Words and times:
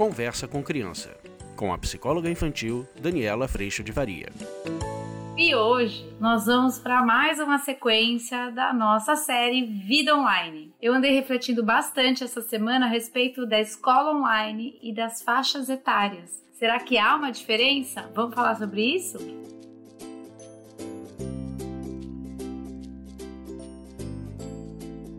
Conversa 0.00 0.48
com 0.48 0.62
Criança, 0.62 1.14
com 1.54 1.74
a 1.74 1.76
psicóloga 1.76 2.30
infantil 2.30 2.88
Daniela 2.98 3.46
Freixo 3.46 3.84
de 3.84 3.92
Varia. 3.92 4.30
E 5.36 5.54
hoje 5.54 6.10
nós 6.18 6.46
vamos 6.46 6.78
para 6.78 7.04
mais 7.04 7.38
uma 7.38 7.58
sequência 7.58 8.50
da 8.50 8.72
nossa 8.72 9.14
série 9.14 9.66
Vida 9.66 10.16
Online. 10.16 10.72
Eu 10.80 10.94
andei 10.94 11.12
refletindo 11.12 11.62
bastante 11.62 12.24
essa 12.24 12.40
semana 12.40 12.86
a 12.86 12.88
respeito 12.88 13.44
da 13.44 13.60
escola 13.60 14.18
online 14.18 14.78
e 14.82 14.90
das 14.90 15.20
faixas 15.20 15.68
etárias. 15.68 16.30
Será 16.54 16.80
que 16.80 16.96
há 16.96 17.14
uma 17.14 17.30
diferença? 17.30 18.10
Vamos 18.14 18.34
falar 18.34 18.54
sobre 18.54 18.80
isso? 18.80 19.18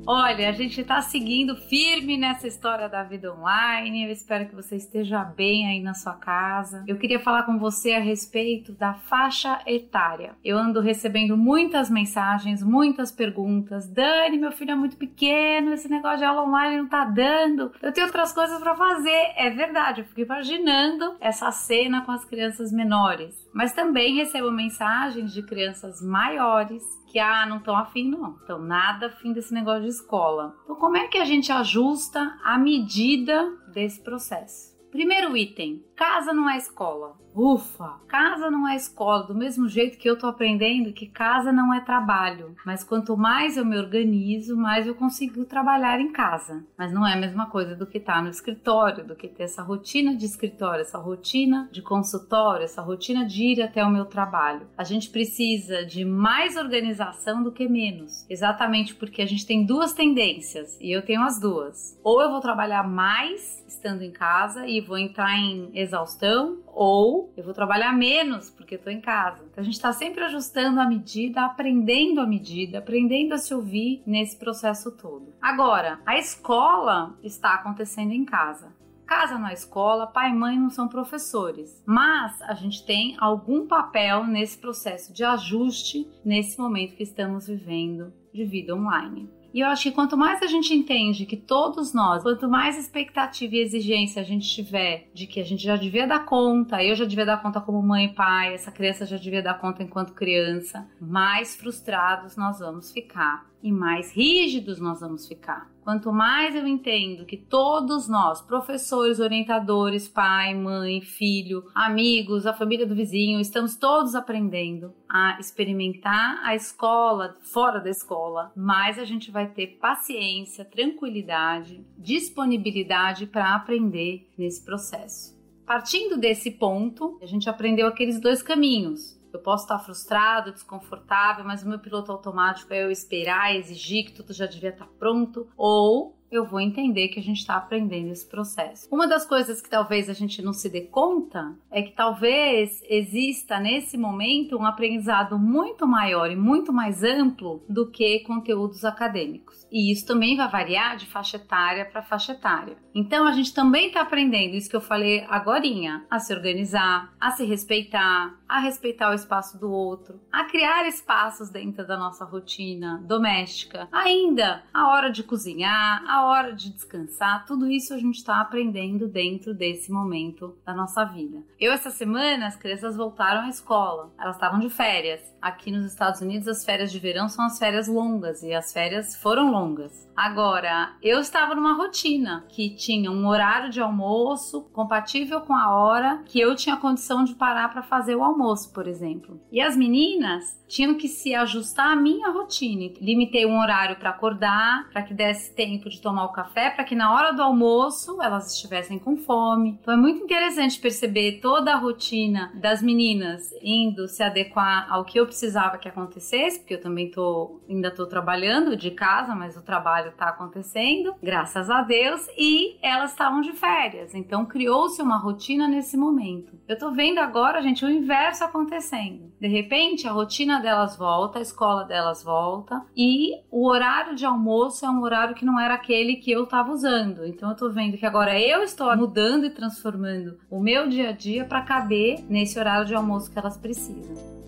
Olha, 0.05 0.49
a 0.49 0.51
gente 0.51 0.81
está 0.81 0.99
seguindo 0.99 1.55
firme 1.55 2.17
nessa 2.17 2.47
história 2.47 2.89
da 2.89 3.03
vida 3.03 3.31
online. 3.33 4.05
Eu 4.05 4.11
espero 4.11 4.47
que 4.47 4.55
você 4.55 4.75
esteja 4.75 5.23
bem 5.23 5.67
aí 5.67 5.79
na 5.79 5.93
sua 5.93 6.13
casa. 6.13 6.83
Eu 6.87 6.97
queria 6.97 7.19
falar 7.19 7.43
com 7.43 7.59
você 7.59 7.93
a 7.93 7.99
respeito 7.99 8.71
da 8.73 8.95
faixa 8.95 9.61
etária. 9.67 10.35
Eu 10.43 10.57
ando 10.57 10.81
recebendo 10.81 11.37
muitas 11.37 11.89
mensagens, 11.89 12.63
muitas 12.63 13.11
perguntas. 13.11 13.87
Dani, 13.87 14.39
meu 14.39 14.51
filho 14.51 14.71
é 14.71 14.75
muito 14.75 14.97
pequeno, 14.97 15.73
esse 15.73 15.87
negócio 15.87 16.17
de 16.17 16.25
aula 16.25 16.43
online 16.43 16.77
não 16.77 16.89
tá 16.89 17.05
dando. 17.05 17.71
Eu 17.81 17.93
tenho 17.93 18.07
outras 18.07 18.33
coisas 18.33 18.59
para 18.59 18.75
fazer. 18.75 19.33
É 19.35 19.51
verdade, 19.51 20.01
eu 20.01 20.05
fico 20.05 20.21
imaginando 20.21 21.15
essa 21.19 21.51
cena 21.51 22.01
com 22.01 22.11
as 22.11 22.25
crianças 22.25 22.71
menores. 22.71 23.35
Mas 23.53 23.73
também 23.73 24.15
recebo 24.15 24.51
mensagens 24.51 25.31
de 25.31 25.43
crianças 25.43 26.01
maiores 26.01 26.83
que 27.11 27.19
ah, 27.19 27.45
não 27.45 27.57
estão 27.57 27.75
afim, 27.75 28.09
não. 28.09 28.37
Então, 28.43 28.57
nada 28.59 29.07
afim 29.07 29.33
desse 29.33 29.53
negócio 29.53 29.83
de 29.83 29.89
escola. 29.89 30.55
Então, 30.63 30.75
como 30.77 30.95
é 30.95 31.07
que 31.07 31.17
a 31.17 31.25
gente 31.25 31.51
ajusta 31.51 32.39
a 32.43 32.57
medida 32.57 33.51
desse 33.73 34.01
processo? 34.01 34.71
Primeiro 34.89 35.35
item: 35.35 35.83
casa 35.95 36.33
não 36.33 36.49
é 36.49 36.57
escola. 36.57 37.15
Ufa! 37.35 37.99
Casa 38.07 38.51
não 38.51 38.67
é 38.67 38.75
escola, 38.75 39.23
do 39.23 39.33
mesmo 39.33 39.67
jeito 39.67 39.97
que 39.97 40.09
eu 40.09 40.17
tô 40.17 40.27
aprendendo 40.27 40.91
que 40.91 41.07
casa 41.07 41.51
não 41.51 41.73
é 41.73 41.79
trabalho. 41.79 42.55
Mas 42.65 42.83
quanto 42.83 43.15
mais 43.15 43.57
eu 43.57 43.65
me 43.65 43.77
organizo, 43.77 44.57
mais 44.57 44.85
eu 44.85 44.95
consigo 44.95 45.45
trabalhar 45.45 45.99
em 45.99 46.11
casa. 46.11 46.63
Mas 46.77 46.91
não 46.91 47.07
é 47.07 47.13
a 47.13 47.19
mesma 47.19 47.45
coisa 47.45 47.75
do 47.75 47.87
que 47.87 47.97
estar 47.97 48.15
tá 48.15 48.21
no 48.21 48.29
escritório, 48.29 49.05
do 49.05 49.15
que 49.15 49.27
ter 49.27 49.43
essa 49.43 49.61
rotina 49.61 50.15
de 50.15 50.25
escritório, 50.25 50.81
essa 50.81 50.97
rotina 50.97 51.69
de 51.71 51.81
consultório, 51.81 52.65
essa 52.65 52.81
rotina 52.81 53.25
de 53.25 53.43
ir 53.43 53.61
até 53.61 53.83
o 53.83 53.89
meu 53.89 54.05
trabalho. 54.05 54.67
A 54.77 54.83
gente 54.83 55.09
precisa 55.09 55.85
de 55.85 56.03
mais 56.03 56.57
organização 56.57 57.41
do 57.41 57.51
que 57.51 57.67
menos. 57.67 58.25
Exatamente 58.29 58.93
porque 58.95 59.21
a 59.21 59.25
gente 59.25 59.45
tem 59.45 59.65
duas 59.65 59.93
tendências 59.93 60.77
e 60.81 60.91
eu 60.91 61.01
tenho 61.01 61.21
as 61.23 61.39
duas. 61.39 61.97
Ou 62.03 62.21
eu 62.21 62.29
vou 62.29 62.41
trabalhar 62.41 62.87
mais 62.87 63.61
estando 63.81 64.03
em 64.03 64.11
casa 64.11 64.67
e 64.67 64.79
vou 64.79 64.97
entrar 64.97 65.35
em 65.37 65.71
exaustão, 65.73 66.59
ou 66.73 67.33
eu 67.35 67.43
vou 67.43 67.53
trabalhar 67.53 67.91
menos 67.93 68.49
porque 68.49 68.75
estou 68.75 68.91
em 68.91 69.01
casa. 69.01 69.43
Então 69.51 69.61
a 69.61 69.63
gente 69.63 69.75
está 69.75 69.93
sempre 69.93 70.23
ajustando 70.23 70.79
a 70.79 70.87
medida, 70.87 71.45
aprendendo 71.45 72.21
a 72.21 72.27
medida, 72.27 72.79
aprendendo 72.79 73.33
a 73.33 73.37
se 73.37 73.53
ouvir 73.53 74.01
nesse 74.05 74.37
processo 74.37 74.91
todo. 74.91 75.33
Agora, 75.41 75.99
a 76.05 76.17
escola 76.17 77.17
está 77.23 77.53
acontecendo 77.53 78.11
em 78.11 78.25
casa. 78.25 78.73
Casa 79.05 79.37
na 79.37 79.51
escola, 79.51 80.07
pai 80.07 80.29
e 80.29 80.33
mãe 80.33 80.57
não 80.57 80.69
são 80.69 80.87
professores, 80.87 81.83
mas 81.85 82.41
a 82.43 82.53
gente 82.53 82.85
tem 82.85 83.17
algum 83.19 83.67
papel 83.67 84.23
nesse 84.25 84.57
processo 84.57 85.11
de 85.11 85.23
ajuste 85.23 86.09
nesse 86.23 86.57
momento 86.57 86.95
que 86.95 87.03
estamos 87.03 87.47
vivendo 87.47 88.13
de 88.33 88.45
vida 88.45 88.73
online. 88.73 89.29
E 89.53 89.59
eu 89.59 89.67
acho 89.67 89.83
que 89.83 89.91
quanto 89.91 90.17
mais 90.17 90.41
a 90.41 90.47
gente 90.47 90.73
entende 90.73 91.25
que 91.25 91.35
todos 91.35 91.93
nós, 91.93 92.23
quanto 92.23 92.49
mais 92.49 92.77
expectativa 92.77 93.55
e 93.55 93.59
exigência 93.59 94.21
a 94.21 94.25
gente 94.25 94.47
tiver 94.47 95.09
de 95.13 95.27
que 95.27 95.39
a 95.39 95.43
gente 95.43 95.63
já 95.63 95.75
devia 95.75 96.07
dar 96.07 96.25
conta, 96.25 96.83
eu 96.83 96.95
já 96.95 97.05
devia 97.05 97.25
dar 97.25 97.41
conta 97.41 97.59
como 97.59 97.81
mãe 97.81 98.05
e 98.05 98.13
pai, 98.13 98.53
essa 98.53 98.71
criança 98.71 99.05
já 99.05 99.17
devia 99.17 99.41
dar 99.41 99.59
conta 99.59 99.83
enquanto 99.83 100.13
criança, 100.13 100.87
mais 100.99 101.55
frustrados 101.55 102.35
nós 102.37 102.59
vamos 102.59 102.91
ficar 102.91 103.45
e 103.63 103.71
mais 103.71 104.11
rígidos 104.13 104.79
nós 104.79 104.99
vamos 104.99 105.27
ficar. 105.27 105.70
Quanto 105.83 106.11
mais 106.13 106.55
eu 106.55 106.67
entendo 106.67 107.25
que 107.25 107.35
todos 107.35 108.07
nós, 108.07 108.39
professores, 108.39 109.19
orientadores, 109.19 110.07
pai, 110.07 110.53
mãe, 110.53 111.01
filho, 111.01 111.65
amigos, 111.73 112.45
a 112.45 112.53
família 112.53 112.85
do 112.85 112.95
vizinho, 112.95 113.39
estamos 113.39 113.75
todos 113.75 114.13
aprendendo 114.13 114.93
a 115.09 115.39
experimentar 115.39 116.39
a 116.43 116.55
escola 116.55 117.35
fora 117.41 117.79
da 117.79 117.89
escola, 117.89 118.51
mais 118.55 118.99
a 118.99 119.05
gente 119.05 119.31
vai 119.31 119.47
ter 119.47 119.79
paciência, 119.79 120.63
tranquilidade, 120.63 121.83
disponibilidade 121.97 123.25
para 123.25 123.55
aprender 123.55 124.29
nesse 124.37 124.63
processo. 124.63 125.39
Partindo 125.65 126.17
desse 126.17 126.51
ponto, 126.51 127.17
a 127.21 127.25
gente 127.25 127.49
aprendeu 127.49 127.87
aqueles 127.87 128.19
dois 128.19 128.43
caminhos 128.43 129.19
eu 129.33 129.41
posso 129.41 129.63
estar 129.63 129.79
frustrado, 129.79 130.51
desconfortável, 130.51 131.43
mas 131.43 131.63
o 131.63 131.69
meu 131.69 131.79
piloto 131.79 132.11
automático 132.11 132.73
é 132.73 132.83
eu 132.83 132.91
esperar, 132.91 133.55
exigir 133.55 134.05
que 134.05 134.13
tudo 134.13 134.33
já 134.33 134.45
devia 134.45 134.69
estar 134.69 134.87
pronto, 134.99 135.47
ou 135.55 136.15
eu 136.31 136.45
vou 136.45 136.61
entender 136.61 137.09
que 137.09 137.19
a 137.19 137.23
gente 137.23 137.39
está 137.39 137.57
aprendendo 137.57 138.09
esse 138.09 138.25
processo. 138.25 138.87
Uma 138.89 139.05
das 139.05 139.25
coisas 139.25 139.61
que 139.61 139.69
talvez 139.69 140.09
a 140.09 140.13
gente 140.13 140.41
não 140.41 140.53
se 140.53 140.69
dê 140.69 140.81
conta 140.81 141.53
é 141.69 141.81
que 141.81 141.91
talvez 141.91 142.81
exista 142.89 143.59
nesse 143.59 143.97
momento 143.97 144.57
um 144.57 144.65
aprendizado 144.65 145.37
muito 145.37 145.85
maior 145.85 146.31
e 146.31 146.35
muito 146.35 146.71
mais 146.71 147.03
amplo 147.03 147.61
do 147.67 147.91
que 147.91 148.19
conteúdos 148.19 148.85
acadêmicos. 148.85 149.67
E 149.69 149.91
isso 149.91 150.05
também 150.05 150.37
vai 150.37 150.49
variar 150.49 150.95
de 150.95 151.05
faixa 151.05 151.35
etária 151.35 151.85
para 151.85 152.01
faixa 152.01 152.31
etária. 152.31 152.77
Então 152.95 153.25
a 153.27 153.33
gente 153.33 153.53
também 153.53 153.87
está 153.87 154.01
aprendendo 154.01 154.55
isso 154.55 154.69
que 154.69 154.75
eu 154.75 154.81
falei 154.81 155.25
agorinha, 155.29 156.05
a 156.09 156.19
se 156.19 156.33
organizar, 156.33 157.13
a 157.19 157.31
se 157.31 157.43
respeitar, 157.43 158.37
a 158.47 158.59
respeitar 158.59 159.11
o 159.11 159.13
espaço 159.13 159.57
do 159.57 159.71
outro, 159.71 160.19
a 160.31 160.43
criar 160.45 160.87
espaços 160.87 161.49
dentro 161.49 161.85
da 161.87 161.97
nossa 161.97 162.25
rotina 162.25 163.01
doméstica, 163.05 163.87
ainda 163.91 164.63
a 164.73 164.89
hora 164.89 165.09
de 165.09 165.23
cozinhar, 165.23 166.03
a 166.05 166.20
hora 166.25 166.53
de 166.53 166.71
descansar, 166.71 167.45
tudo 167.45 167.69
isso 167.69 167.93
a 167.93 167.97
gente 167.97 168.15
está 168.15 168.39
aprendendo 168.39 169.07
dentro 169.07 169.53
desse 169.53 169.91
momento 169.91 170.57
da 170.65 170.73
nossa 170.73 171.03
vida. 171.03 171.43
Eu, 171.59 171.71
essa 171.71 171.89
semana, 171.89 172.47
as 172.47 172.55
crianças 172.55 172.95
voltaram 172.95 173.41
à 173.41 173.49
escola, 173.49 174.11
elas 174.19 174.35
estavam 174.35 174.59
de 174.59 174.69
férias. 174.69 175.21
Aqui 175.41 175.71
nos 175.71 175.85
Estados 175.85 176.21
Unidos, 176.21 176.47
as 176.47 176.63
férias 176.63 176.91
de 176.91 176.99
verão 176.99 177.27
são 177.27 177.45
as 177.45 177.57
férias 177.57 177.87
longas 177.87 178.43
e 178.43 178.53
as 178.53 178.71
férias 178.71 179.15
foram 179.15 179.51
longas. 179.51 180.09
Agora, 180.15 180.93
eu 181.01 181.19
estava 181.19 181.55
numa 181.55 181.73
rotina 181.73 182.45
que 182.49 182.69
tinha 182.69 183.11
um 183.11 183.27
horário 183.27 183.69
de 183.69 183.79
almoço 183.79 184.69
compatível 184.73 185.41
com 185.41 185.55
a 185.55 185.75
hora 185.75 186.21
que 186.25 186.39
eu 186.39 186.55
tinha 186.55 186.77
condição 186.77 187.23
de 187.23 187.35
parar 187.35 187.69
para 187.69 187.81
fazer 187.81 188.15
o 188.15 188.23
almoço, 188.23 188.73
por 188.73 188.87
exemplo. 188.87 189.39
E 189.51 189.61
as 189.61 189.75
meninas 189.75 190.59
tinham 190.67 190.95
que 190.95 191.07
se 191.07 191.35
ajustar 191.35 191.91
à 191.91 191.95
minha 191.95 192.29
rotina. 192.29 192.71
Limitei 193.01 193.45
um 193.45 193.59
horário 193.59 193.97
para 193.97 194.11
acordar, 194.11 194.89
para 194.89 195.03
que 195.03 195.13
desse 195.13 195.53
tempo 195.53 195.89
de 195.89 196.01
tomar 196.01 196.25
o 196.25 196.31
café, 196.31 196.69
para 196.69 196.85
que 196.85 196.95
na 196.95 197.13
hora 197.13 197.33
do 197.33 197.41
almoço 197.41 198.21
elas 198.21 198.53
estivessem 198.53 198.97
com 198.97 199.17
fome. 199.17 199.77
É 199.85 199.95
muito 199.95 200.23
interessante 200.23 200.79
perceber 200.79 201.39
toda 201.41 201.73
a 201.73 201.77
rotina 201.77 202.51
das 202.55 202.81
meninas 202.81 203.51
indo 203.61 204.07
se 204.07 204.23
adequar 204.23 204.87
ao 204.89 205.03
que 205.03 205.19
eu 205.19 205.25
precisava 205.25 205.77
que 205.77 205.89
acontecesse, 205.89 206.59
porque 206.59 206.75
eu 206.75 206.81
também 206.81 207.11
tô 207.11 207.59
ainda 207.69 207.91
tô 207.91 208.05
trabalhando 208.05 208.77
de 208.77 208.91
casa, 208.91 209.35
mas 209.35 209.57
o 209.57 209.61
trabalho 209.61 210.00
está 210.09 210.29
acontecendo, 210.29 211.15
graças 211.21 211.69
a 211.69 211.81
Deus, 211.81 212.27
e 212.37 212.77
elas 212.81 213.11
estavam 213.11 213.41
de 213.41 213.53
férias. 213.53 214.13
Então 214.13 214.45
criou-se 214.45 215.01
uma 215.01 215.17
rotina 215.17 215.67
nesse 215.67 215.95
momento. 215.95 216.59
Eu 216.67 216.77
tô 216.77 216.91
vendo 216.91 217.19
agora, 217.19 217.61
gente, 217.61 217.85
o 217.85 217.89
inverso 217.89 218.43
acontecendo. 218.43 219.31
De 219.39 219.47
repente, 219.47 220.07
a 220.07 220.11
rotina 220.11 220.59
delas 220.59 220.97
volta, 220.97 221.39
a 221.39 221.41
escola 221.41 221.83
delas 221.83 222.23
volta 222.23 222.81
e 222.95 223.41
o 223.49 223.67
horário 223.67 224.15
de 224.15 224.25
almoço 224.25 224.85
é 224.85 224.89
um 224.89 225.01
horário 225.01 225.35
que 225.35 225.45
não 225.45 225.59
era 225.59 225.73
aquele 225.73 226.15
que 226.15 226.31
eu 226.31 226.43
estava 226.43 226.71
usando. 226.71 227.25
Então 227.25 227.49
eu 227.49 227.55
tô 227.55 227.69
vendo 227.69 227.97
que 227.97 228.05
agora 228.05 228.39
eu 228.39 228.63
estou 228.63 228.95
mudando 228.95 229.45
e 229.45 229.49
transformando 229.49 230.37
o 230.49 230.59
meu 230.59 230.87
dia 230.87 231.09
a 231.09 231.11
dia 231.11 231.45
para 231.45 231.61
caber 231.61 232.23
nesse 232.29 232.59
horário 232.59 232.85
de 232.85 232.95
almoço 232.95 233.31
que 233.31 233.39
elas 233.39 233.57
precisam. 233.57 234.40